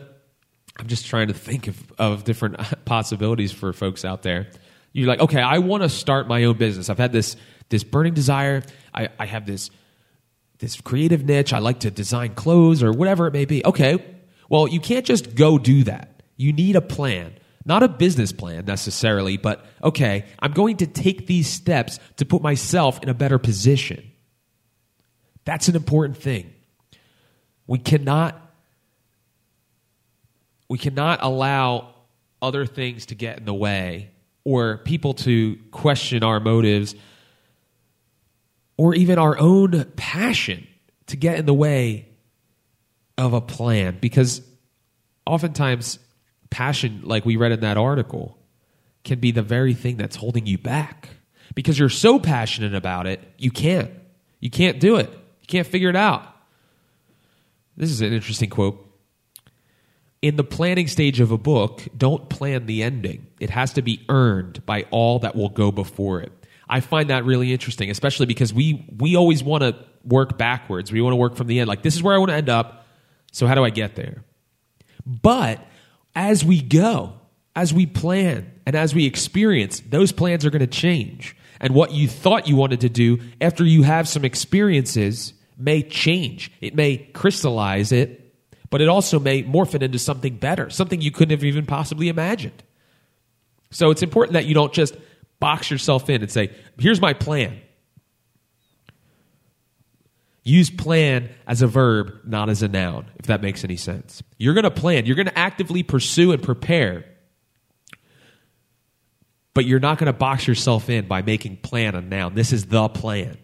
I'm 0.78 0.88
just 0.88 1.06
trying 1.06 1.28
to 1.28 1.36
think 1.36 1.68
of, 1.68 1.94
of 2.00 2.24
different 2.24 2.58
possibilities 2.86 3.52
for 3.52 3.74
folks 3.74 4.04
out 4.04 4.24
there. 4.24 4.48
You're 4.92 5.08
like, 5.08 5.20
okay, 5.20 5.42
I 5.42 5.60
want 5.60 5.84
to 5.84 5.90
start 5.90 6.28
my 6.28 6.46
own 6.46 6.58
business. 6.58 6.90
I've 6.90 6.98
had 6.98 7.12
this 7.12 7.36
this 7.70 7.84
burning 7.84 8.14
desire. 8.14 8.64
I, 8.94 9.10
I 9.20 9.26
have 9.26 9.46
this 9.46 9.70
this 10.60 10.80
creative 10.82 11.24
niche. 11.24 11.54
I 11.54 11.60
like 11.60 11.82
to 11.82 11.92
design 11.92 12.36
clothes 12.36 12.82
or 12.84 12.92
whatever 12.92 13.28
it 13.28 13.34
may 13.34 13.46
be. 13.46 13.66
Okay, 13.66 14.04
well, 14.50 14.68
you 14.68 14.80
can't 14.80 15.06
just 15.06 15.36
go 15.36 15.58
do 15.58 15.84
that. 15.84 16.22
You 16.38 16.54
need 16.54 16.76
a 16.76 16.82
plan. 16.82 17.34
Not 17.66 17.82
a 17.82 17.88
business 17.88 18.32
plan 18.32 18.66
necessarily, 18.66 19.38
but 19.38 19.66
okay, 19.84 20.26
I'm 20.40 20.52
going 20.52 20.78
to 20.78 20.88
take 20.88 21.28
these 21.28 21.48
steps 21.48 22.00
to 22.18 22.26
put 22.26 22.42
myself 22.42 23.02
in 23.02 23.10
a 23.10 23.14
better 23.14 23.40
position. 23.40 24.12
That's 25.46 25.68
an 25.68 25.76
important 25.76 26.18
thing. 26.18 26.54
We 27.68 27.80
cannot 27.80 28.40
we 30.70 30.78
cannot 30.78 31.20
allow 31.22 31.94
other 32.42 32.66
things 32.66 33.08
to 33.08 33.16
get 33.16 33.38
in 33.38 33.46
the 33.46 33.54
way 33.54 34.10
or 34.44 34.80
people 34.80 35.14
to 35.14 35.58
question 35.72 36.24
our 36.24 36.40
motives 36.40 36.96
or 38.78 38.96
even 38.96 39.20
our 39.20 39.38
own 39.38 39.86
passion 39.96 40.68
to 41.08 41.18
get 41.18 41.38
in 41.38 41.46
the 41.46 41.54
way 41.54 42.10
of 43.18 43.34
a 43.34 43.42
plan. 43.42 43.98
Because 44.02 44.42
oftentimes 45.26 46.00
passion 46.50 47.02
like 47.04 47.26
we 47.26 47.36
read 47.36 47.52
in 47.52 47.60
that 47.62 47.78
article 47.78 48.38
can 49.04 49.20
be 49.20 49.32
the 49.32 49.44
very 49.44 49.74
thing 49.74 49.98
that's 49.98 50.16
holding 50.16 50.46
you 50.46 50.58
back. 50.58 51.10
Because 51.56 51.78
you're 51.78 51.90
so 51.90 52.20
passionate 52.20 52.74
about 52.74 53.06
it 53.06 53.22
you 53.38 53.52
can't. 53.52 53.92
You 54.40 54.50
can't 54.50 54.80
do 54.80 54.98
it 54.98 55.14
you 55.44 55.48
can't 55.48 55.68
figure 55.68 55.90
it 55.90 55.96
out 55.96 56.28
this 57.78 57.92
is 57.92 58.02
an 58.02 58.12
interesting 58.12 58.50
quote 58.50 58.90
in 60.24 60.38
the 60.38 60.44
planning 60.44 60.88
stage 60.88 61.20
of 61.20 61.32
a 61.32 61.38
book, 61.38 61.86
don't 61.98 62.30
plan 62.30 62.66
the 62.66 62.82
ending. 62.82 63.28
It 63.42 63.50
has 63.50 63.74
to 63.74 63.82
be 63.82 64.06
earned 64.08 64.66
by 64.66 64.86
all 64.90 65.20
that 65.20 65.36
will 65.36 65.50
go 65.50 65.70
before 65.70 66.22
it. 66.22 66.32
I 66.70 66.80
find 66.80 67.10
that 67.10 67.26
really 67.26 67.52
interesting, 67.52 67.92
especially 67.92 68.26
because 68.26 68.54
we 68.54 68.88
we 68.98 69.18
always 69.18 69.44
want 69.44 69.64
to 69.64 69.76
work 70.06 70.38
backwards. 70.38 70.94
We 70.94 71.02
want 71.02 71.12
to 71.12 71.18
work 71.18 71.36
from 71.36 71.48
the 71.48 71.60
end. 71.60 71.68
Like 71.68 71.82
this 71.82 71.94
is 71.94 72.02
where 72.02 72.16
I 72.16 72.20
want 72.20 72.30
to 72.30 72.36
end 72.36 72.48
up. 72.48 72.86
So 73.34 73.48
how 73.48 73.56
do 73.56 73.66
I 73.66 73.70
get 73.70 73.96
there? 73.96 74.24
But 75.06 75.60
as 76.16 76.46
we 76.46 76.62
go, 76.62 77.16
as 77.54 77.74
we 77.74 77.86
plan, 77.86 78.50
and 78.66 78.78
as 78.78 78.96
we 78.96 79.06
experience, 79.06 79.82
those 79.82 80.14
plans 80.14 80.46
are 80.46 80.50
going 80.50 80.62
to 80.62 80.68
change. 80.68 81.36
And 81.64 81.74
what 81.74 81.92
you 81.92 82.08
thought 82.08 82.48
you 82.48 82.56
wanted 82.56 82.82
to 82.82 82.90
do 82.90 83.20
after 83.42 83.64
you 83.64 83.82
have 83.82 84.08
some 84.08 84.24
experiences 84.24 85.34
may 85.58 85.82
change. 85.82 86.52
It 86.62 86.76
may 86.76 86.98
crystallize 86.98 87.92
it 87.92 88.24
but 88.74 88.82
it 88.82 88.90
also 88.90 89.20
may 89.20 89.44
morph 89.44 89.76
it 89.76 89.84
into 89.84 90.00
something 90.00 90.36
better, 90.36 90.68
something 90.72 91.00
you 91.00 91.12
couldn't 91.12 91.30
have 91.30 91.44
even 91.44 91.64
possibly 91.64 92.10
imagined. 92.10 92.64
So 93.70 93.92
it's 93.92 94.02
important 94.02 94.34
that 94.34 94.48
you 94.48 94.56
don't 94.56 94.74
just 94.74 94.98
box 95.40 95.70
yourself 95.70 96.10
in 96.10 96.24
and 96.24 96.32
say, 96.32 96.50
here's 96.80 97.00
my 97.00 97.14
plan. 97.14 97.62
Use 100.42 100.72
plan 100.72 101.30
as 101.46 101.62
a 101.62 101.68
verb, 101.68 102.22
not 102.26 102.50
as 102.50 102.64
a 102.64 102.68
noun, 102.68 103.12
if 103.20 103.28
that 103.28 103.44
makes 103.44 103.64
any 103.64 103.76
sense. 103.76 104.24
You're 104.40 104.56
going 104.56 104.64
to 104.64 104.72
plan, 104.72 105.06
you're 105.06 105.18
going 105.18 105.28
to 105.28 105.38
actively 105.38 105.84
pursue 105.84 106.32
and 106.32 106.42
prepare, 106.42 107.06
but 109.54 109.66
you're 109.66 109.80
not 109.80 109.98
going 109.98 110.08
to 110.08 110.18
box 110.18 110.48
yourself 110.48 110.90
in 110.90 111.08
by 111.08 111.22
making 111.22 111.58
plan 111.58 111.96
a 111.96 112.02
noun. 112.02 112.34
This 112.34 112.54
is 112.54 112.66
the 112.66 112.90
plan. 112.90 113.38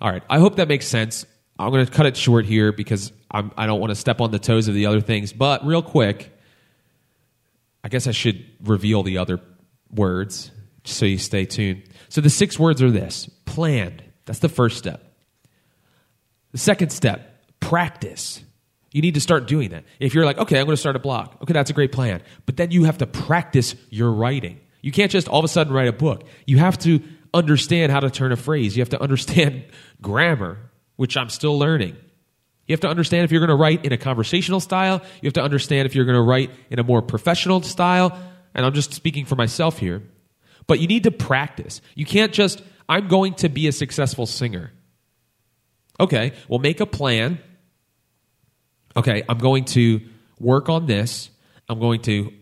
All 0.00 0.10
right, 0.10 0.22
I 0.28 0.38
hope 0.38 0.56
that 0.56 0.68
makes 0.68 0.86
sense. 0.86 1.24
I'm 1.58 1.70
going 1.70 1.86
to 1.86 1.92
cut 1.92 2.06
it 2.06 2.16
short 2.16 2.44
here 2.44 2.72
because 2.72 3.12
I'm, 3.30 3.52
I 3.56 3.64
do 3.64 3.68
not 3.68 3.80
want 3.80 3.90
to 3.90 3.94
step 3.94 4.20
on 4.20 4.30
the 4.30 4.38
toes 4.38 4.66
of 4.66 4.74
the 4.74 4.86
other 4.86 5.00
things. 5.00 5.32
But 5.32 5.64
real 5.64 5.82
quick, 5.82 6.36
I 7.84 7.88
guess 7.88 8.06
I 8.06 8.12
should 8.12 8.44
reveal 8.64 9.02
the 9.02 9.18
other 9.18 9.40
words 9.90 10.50
so 10.84 11.06
you 11.06 11.18
stay 11.18 11.44
tuned. 11.44 11.84
So 12.08 12.20
the 12.20 12.30
six 12.30 12.58
words 12.58 12.82
are 12.82 12.90
this 12.90 13.28
planned. 13.44 14.02
That's 14.24 14.40
the 14.40 14.48
first 14.48 14.78
step. 14.78 15.04
The 16.52 16.58
second 16.58 16.90
step, 16.90 17.44
practice. 17.60 18.42
You 18.92 19.02
need 19.02 19.14
to 19.14 19.20
start 19.20 19.46
doing 19.46 19.70
that. 19.70 19.84
If 19.98 20.14
you're 20.14 20.24
like, 20.24 20.38
okay, 20.38 20.58
I'm 20.58 20.66
going 20.66 20.76
to 20.76 20.80
start 20.80 20.96
a 20.96 21.00
blog. 21.00 21.30
Okay, 21.42 21.52
that's 21.52 21.70
a 21.70 21.72
great 21.72 21.92
plan. 21.92 22.22
But 22.46 22.56
then 22.56 22.70
you 22.70 22.84
have 22.84 22.98
to 22.98 23.06
practice 23.06 23.74
your 23.90 24.12
writing. 24.12 24.60
You 24.82 24.92
can't 24.92 25.10
just 25.10 25.28
all 25.28 25.38
of 25.38 25.44
a 25.44 25.48
sudden 25.48 25.72
write 25.72 25.88
a 25.88 25.92
book. 25.92 26.24
You 26.46 26.58
have 26.58 26.78
to 26.80 27.00
understand 27.32 27.90
how 27.90 28.00
to 28.00 28.10
turn 28.10 28.32
a 28.32 28.36
phrase. 28.36 28.76
You 28.76 28.82
have 28.82 28.90
to 28.90 29.00
understand 29.00 29.64
grammar 30.02 30.58
which 30.96 31.16
I'm 31.16 31.30
still 31.30 31.58
learning. 31.58 31.96
You 32.66 32.72
have 32.74 32.80
to 32.80 32.88
understand 32.88 33.24
if 33.24 33.32
you're 33.32 33.40
going 33.40 33.56
to 33.56 33.60
write 33.60 33.84
in 33.84 33.92
a 33.92 33.98
conversational 33.98 34.60
style, 34.60 35.02
you 35.20 35.26
have 35.26 35.32
to 35.34 35.42
understand 35.42 35.86
if 35.86 35.94
you're 35.94 36.04
going 36.04 36.16
to 36.16 36.22
write 36.22 36.50
in 36.70 36.78
a 36.78 36.84
more 36.84 37.02
professional 37.02 37.60
style, 37.62 38.16
and 38.54 38.64
I'm 38.64 38.72
just 38.72 38.94
speaking 38.94 39.24
for 39.24 39.34
myself 39.34 39.78
here. 39.78 40.02
But 40.66 40.78
you 40.78 40.86
need 40.86 41.02
to 41.04 41.10
practice. 41.10 41.80
You 41.96 42.06
can't 42.06 42.32
just, 42.32 42.62
I'm 42.88 43.08
going 43.08 43.34
to 43.34 43.48
be 43.48 43.66
a 43.66 43.72
successful 43.72 44.26
singer. 44.26 44.70
Okay, 45.98 46.34
well, 46.48 46.60
make 46.60 46.80
a 46.80 46.86
plan. 46.86 47.40
Okay, 48.96 49.22
I'm 49.28 49.38
going 49.38 49.64
to 49.66 50.00
work 50.38 50.68
on 50.68 50.86
this. 50.86 51.30
I'm 51.68 51.78
going 51.78 52.02
to 52.02 52.32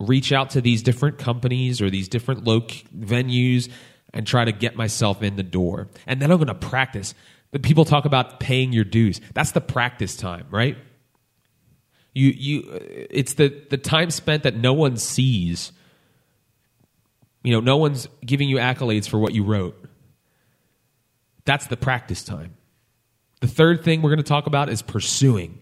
reach 0.00 0.32
out 0.32 0.50
to 0.50 0.60
these 0.60 0.82
different 0.82 1.18
companies 1.18 1.80
or 1.80 1.90
these 1.90 2.08
different 2.08 2.44
loc- 2.44 2.70
venues 2.96 3.68
and 4.12 4.26
try 4.26 4.44
to 4.44 4.52
get 4.52 4.76
myself 4.76 5.22
in 5.22 5.36
the 5.36 5.42
door. 5.42 5.88
And 6.06 6.20
then 6.20 6.30
I'm 6.30 6.38
going 6.38 6.48
to 6.48 6.54
practice. 6.54 7.14
But 7.50 7.62
people 7.62 7.84
talk 7.84 8.04
about 8.04 8.40
paying 8.40 8.72
your 8.72 8.84
dues. 8.84 9.20
That's 9.34 9.52
the 9.52 9.60
practice 9.60 10.16
time, 10.16 10.46
right? 10.50 10.76
You, 12.14 12.28
you, 12.28 12.70
uh, 12.72 12.78
it's 13.10 13.34
the, 13.34 13.48
the 13.70 13.76
time 13.76 14.10
spent 14.10 14.42
that 14.42 14.56
no 14.56 14.72
one 14.72 14.96
sees. 14.96 15.72
You 17.42 17.52
know, 17.52 17.60
no 17.60 17.76
one's 17.76 18.08
giving 18.24 18.48
you 18.48 18.56
accolades 18.56 19.08
for 19.08 19.18
what 19.18 19.34
you 19.34 19.44
wrote. 19.44 19.82
That's 21.44 21.66
the 21.68 21.76
practice 21.76 22.24
time. 22.24 22.56
The 23.40 23.46
third 23.46 23.84
thing 23.84 24.02
we're 24.02 24.10
going 24.10 24.18
to 24.18 24.28
talk 24.28 24.46
about 24.46 24.68
is 24.68 24.82
pursuing, 24.82 25.60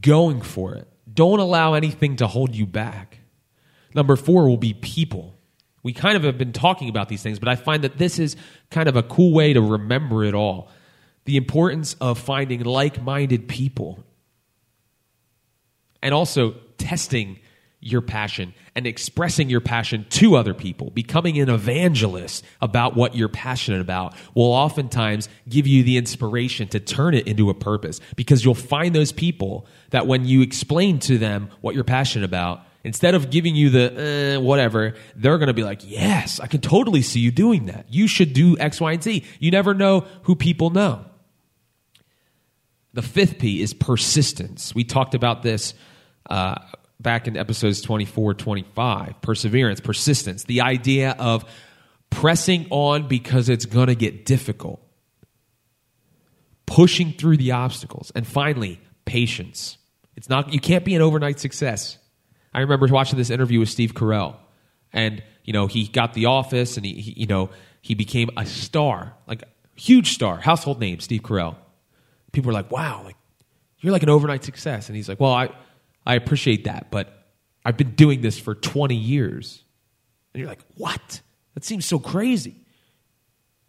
going 0.00 0.42
for 0.42 0.74
it. 0.74 0.88
Don't 1.12 1.40
allow 1.40 1.74
anything 1.74 2.16
to 2.16 2.26
hold 2.26 2.54
you 2.54 2.66
back. 2.66 3.20
Number 3.94 4.16
four 4.16 4.48
will 4.48 4.56
be 4.56 4.74
people. 4.74 5.38
We 5.82 5.92
kind 5.92 6.16
of 6.16 6.24
have 6.24 6.38
been 6.38 6.52
talking 6.52 6.88
about 6.88 7.08
these 7.08 7.22
things, 7.22 7.38
but 7.38 7.48
I 7.48 7.56
find 7.56 7.84
that 7.84 7.98
this 7.98 8.18
is 8.18 8.36
kind 8.70 8.88
of 8.88 8.96
a 8.96 9.02
cool 9.02 9.32
way 9.32 9.52
to 9.52 9.60
remember 9.60 10.24
it 10.24 10.34
all 10.34 10.70
the 11.24 11.36
importance 11.36 11.94
of 12.00 12.18
finding 12.18 12.62
like 12.64 13.02
minded 13.02 13.48
people 13.48 14.04
and 16.02 16.12
also 16.12 16.54
testing 16.76 17.38
your 17.84 18.00
passion 18.00 18.54
and 18.74 18.86
expressing 18.86 19.50
your 19.50 19.60
passion 19.60 20.06
to 20.08 20.36
other 20.36 20.54
people, 20.54 20.90
becoming 20.90 21.38
an 21.38 21.50
evangelist 21.50 22.42
about 22.62 22.96
what 22.96 23.14
you're 23.14 23.28
passionate 23.28 23.82
about 23.82 24.14
will 24.34 24.52
oftentimes 24.52 25.28
give 25.48 25.66
you 25.66 25.82
the 25.82 25.98
inspiration 25.98 26.66
to 26.66 26.80
turn 26.80 27.12
it 27.12 27.28
into 27.28 27.50
a 27.50 27.54
purpose 27.54 28.00
because 28.16 28.42
you'll 28.42 28.54
find 28.54 28.94
those 28.94 29.12
people 29.12 29.66
that 29.90 30.06
when 30.06 30.24
you 30.24 30.40
explain 30.40 30.98
to 30.98 31.18
them 31.18 31.50
what 31.60 31.74
you're 31.74 31.84
passionate 31.84 32.24
about, 32.24 32.62
instead 32.84 33.14
of 33.14 33.28
giving 33.28 33.54
you 33.54 33.68
the 33.68 34.36
uh, 34.38 34.40
whatever, 34.40 34.94
they're 35.14 35.36
going 35.36 35.48
to 35.48 35.54
be 35.54 35.62
like, 35.62 35.82
yes, 35.82 36.40
I 36.40 36.46
can 36.46 36.62
totally 36.62 37.02
see 37.02 37.20
you 37.20 37.30
doing 37.30 37.66
that. 37.66 37.86
You 37.90 38.08
should 38.08 38.32
do 38.32 38.56
X, 38.58 38.80
Y, 38.80 38.92
and 38.92 39.02
Z. 39.02 39.24
You 39.38 39.50
never 39.50 39.74
know 39.74 40.06
who 40.22 40.34
people 40.34 40.70
know. 40.70 41.04
The 42.94 43.02
fifth 43.02 43.38
P 43.38 43.60
is 43.60 43.74
persistence. 43.74 44.74
We 44.74 44.84
talked 44.84 45.14
about 45.14 45.42
this 45.42 45.74
uh, 46.30 46.54
back 47.00 47.26
in 47.26 47.36
episodes 47.36 47.80
24, 47.80 48.34
25. 48.34 49.20
Perseverance, 49.20 49.80
persistence, 49.80 50.44
the 50.44 50.60
idea 50.62 51.14
of 51.18 51.44
pressing 52.10 52.66
on 52.70 53.08
because 53.08 53.48
it's 53.48 53.66
going 53.66 53.88
to 53.88 53.94
get 53.94 54.24
difficult, 54.24 54.80
pushing 56.66 57.12
through 57.12 57.36
the 57.36 57.52
obstacles, 57.52 58.12
and 58.14 58.26
finally, 58.26 58.80
patience. 59.04 59.78
It's 60.16 60.28
not, 60.28 60.52
you 60.52 60.60
can't 60.60 60.84
be 60.84 60.94
an 60.94 61.02
overnight 61.02 61.40
success. 61.40 61.98
I 62.52 62.60
remember 62.60 62.86
watching 62.86 63.18
this 63.18 63.30
interview 63.30 63.58
with 63.58 63.68
Steve 63.68 63.94
Carell, 63.94 64.36
and 64.92 65.22
you 65.42 65.52
know 65.52 65.66
he 65.66 65.88
got 65.88 66.14
the 66.14 66.26
office, 66.26 66.76
and 66.76 66.86
he, 66.86 66.94
he 66.94 67.20
you 67.22 67.26
know 67.26 67.50
he 67.82 67.94
became 67.94 68.30
a 68.36 68.46
star, 68.46 69.14
like 69.26 69.42
huge 69.74 70.12
star, 70.12 70.38
household 70.38 70.78
name, 70.78 71.00
Steve 71.00 71.22
Carell 71.22 71.56
people 72.34 72.50
are 72.50 72.54
like, 72.54 72.70
wow, 72.70 73.02
like 73.04 73.16
you're 73.80 73.92
like 73.92 74.02
an 74.02 74.10
overnight 74.10 74.44
success. 74.44 74.88
And 74.88 74.96
he's 74.96 75.08
like, 75.08 75.20
well, 75.20 75.32
I, 75.32 75.48
I 76.06 76.14
appreciate 76.14 76.64
that, 76.64 76.90
but 76.90 77.26
I've 77.64 77.76
been 77.76 77.94
doing 77.94 78.20
this 78.20 78.38
for 78.38 78.54
20 78.54 78.94
years. 78.94 79.62
And 80.32 80.40
you're 80.40 80.48
like, 80.48 80.64
what? 80.76 81.20
That 81.54 81.64
seems 81.64 81.86
so 81.86 81.98
crazy. 81.98 82.56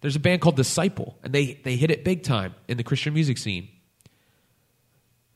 There's 0.02 0.15
a 0.15 0.19
band 0.19 0.41
called 0.41 0.56
Disciple, 0.56 1.17
and 1.24 1.34
they, 1.34 1.60
they 1.63 1.78
hit 1.78 1.91
it 1.91 2.04
big 2.04 2.24
time 2.24 2.54
in 2.67 2.78
the 2.78 2.84
Christian 2.84 3.13
music 3.13 3.38
scene. 3.38 3.69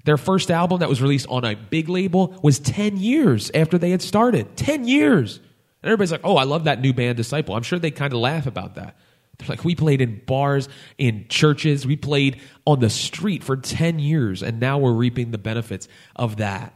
Their 0.06 0.18
first 0.18 0.52
album 0.52 0.80
that 0.80 0.90
was 0.90 1.02
released 1.02 1.28
on 1.30 1.46
a 1.46 1.56
big 1.56 1.90
label 1.90 2.40
was 2.42 2.60
10 2.60 2.98
years 2.98 3.52
after 3.54 3.78
they 3.78 3.92
had 3.92 4.02
started. 4.02 4.56
10 4.58 4.88
years. 4.88 5.38
And 5.38 5.90
everybody's 5.90 6.12
like, 6.12 6.22
oh, 6.24 6.38
I 6.38 6.44
love 6.44 6.66
that 6.66 6.82
new 6.82 6.94
band, 6.94 7.18
Disciple. 7.18 7.56
I'm 7.56 7.64
sure 7.64 7.80
they 7.80 7.92
kind 7.92 8.14
of 8.14 8.20
laugh 8.20 8.46
about 8.46 8.76
that. 8.76 8.98
They're 9.38 9.48
like, 9.48 9.64
we 9.64 9.76
played 9.76 10.02
in 10.02 10.22
bars, 10.26 10.68
in 10.98 11.26
churches, 11.30 11.86
we 11.86 11.96
played 11.96 12.42
on 12.66 12.80
the 12.80 12.90
street 12.90 13.44
for 13.44 13.56
10 13.56 14.00
years, 14.00 14.44
and 14.44 14.60
now 14.60 14.78
we're 14.78 14.94
reaping 14.94 15.32
the 15.32 15.38
benefits 15.38 15.88
of 16.16 16.38
that. 16.38 16.74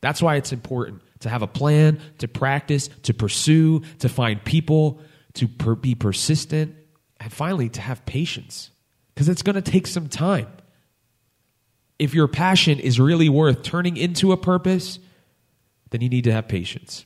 That's 0.00 0.22
why 0.22 0.36
it's 0.36 0.52
important 0.52 1.02
to 1.20 1.28
have 1.28 1.42
a 1.42 1.46
plan, 1.46 2.00
to 2.18 2.28
practice, 2.28 2.88
to 3.02 3.14
pursue, 3.14 3.82
to 3.98 4.08
find 4.08 4.42
people, 4.42 5.00
to 5.34 5.46
per- 5.46 5.74
be 5.74 5.94
persistent, 5.94 6.74
and 7.20 7.32
finally 7.32 7.68
to 7.70 7.80
have 7.80 8.04
patience 8.06 8.70
because 9.14 9.28
it's 9.28 9.42
going 9.42 9.62
to 9.62 9.70
take 9.70 9.86
some 9.86 10.08
time. 10.08 10.46
If 11.98 12.14
your 12.14 12.28
passion 12.28 12.78
is 12.78 12.98
really 12.98 13.28
worth 13.28 13.62
turning 13.62 13.98
into 13.98 14.32
a 14.32 14.36
purpose, 14.38 14.98
then 15.90 16.00
you 16.00 16.08
need 16.08 16.24
to 16.24 16.32
have 16.32 16.48
patience. 16.48 17.04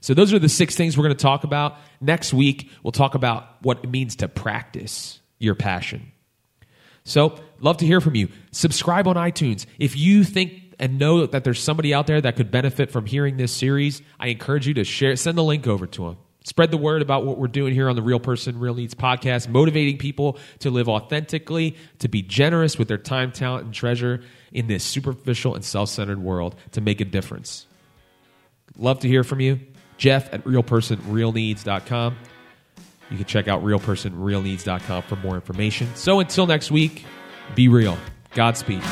So, 0.00 0.14
those 0.14 0.32
are 0.32 0.40
the 0.40 0.48
six 0.48 0.74
things 0.74 0.98
we're 0.98 1.04
going 1.04 1.16
to 1.16 1.22
talk 1.22 1.44
about. 1.44 1.76
Next 2.00 2.34
week, 2.34 2.68
we'll 2.82 2.90
talk 2.90 3.14
about 3.14 3.62
what 3.62 3.84
it 3.84 3.90
means 3.90 4.16
to 4.16 4.26
practice 4.26 5.20
your 5.38 5.54
passion. 5.54 6.10
So, 7.04 7.38
love 7.60 7.76
to 7.76 7.86
hear 7.86 8.00
from 8.00 8.16
you. 8.16 8.28
Subscribe 8.50 9.06
on 9.06 9.14
iTunes. 9.14 9.66
If 9.78 9.96
you 9.96 10.24
think 10.24 10.71
and 10.82 10.98
know 10.98 11.24
that 11.24 11.44
there's 11.44 11.62
somebody 11.62 11.94
out 11.94 12.08
there 12.08 12.20
that 12.20 12.34
could 12.34 12.50
benefit 12.50 12.90
from 12.90 13.06
hearing 13.06 13.36
this 13.36 13.52
series, 13.52 14.02
I 14.18 14.26
encourage 14.26 14.66
you 14.66 14.74
to 14.74 14.84
share, 14.84 15.14
send 15.14 15.38
the 15.38 15.44
link 15.44 15.68
over 15.68 15.86
to 15.86 16.08
them. 16.08 16.16
Spread 16.44 16.72
the 16.72 16.76
word 16.76 17.02
about 17.02 17.24
what 17.24 17.38
we're 17.38 17.46
doing 17.46 17.72
here 17.72 17.88
on 17.88 17.94
the 17.94 18.02
Real 18.02 18.18
Person, 18.18 18.58
Real 18.58 18.74
Needs 18.74 18.92
podcast, 18.92 19.48
motivating 19.48 19.96
people 19.96 20.38
to 20.58 20.70
live 20.70 20.88
authentically, 20.88 21.76
to 22.00 22.08
be 22.08 22.20
generous 22.20 22.80
with 22.80 22.88
their 22.88 22.98
time, 22.98 23.30
talent, 23.30 23.64
and 23.64 23.72
treasure 23.72 24.22
in 24.50 24.66
this 24.66 24.82
superficial 24.82 25.54
and 25.54 25.64
self 25.64 25.88
centered 25.88 26.20
world 26.20 26.56
to 26.72 26.80
make 26.80 27.00
a 27.00 27.04
difference. 27.04 27.68
Love 28.76 28.98
to 28.98 29.08
hear 29.08 29.22
from 29.22 29.38
you. 29.38 29.60
Geoff 29.98 30.34
at 30.34 30.42
realpersonrealneeds.com. 30.42 32.16
You 33.08 33.16
can 33.16 33.26
check 33.26 33.46
out 33.46 33.62
realpersonrealneeds.com 33.62 35.02
for 35.04 35.14
more 35.16 35.36
information. 35.36 35.94
So 35.94 36.18
until 36.18 36.48
next 36.48 36.72
week, 36.72 37.04
be 37.54 37.68
real. 37.68 37.96
Godspeed. 38.34 38.82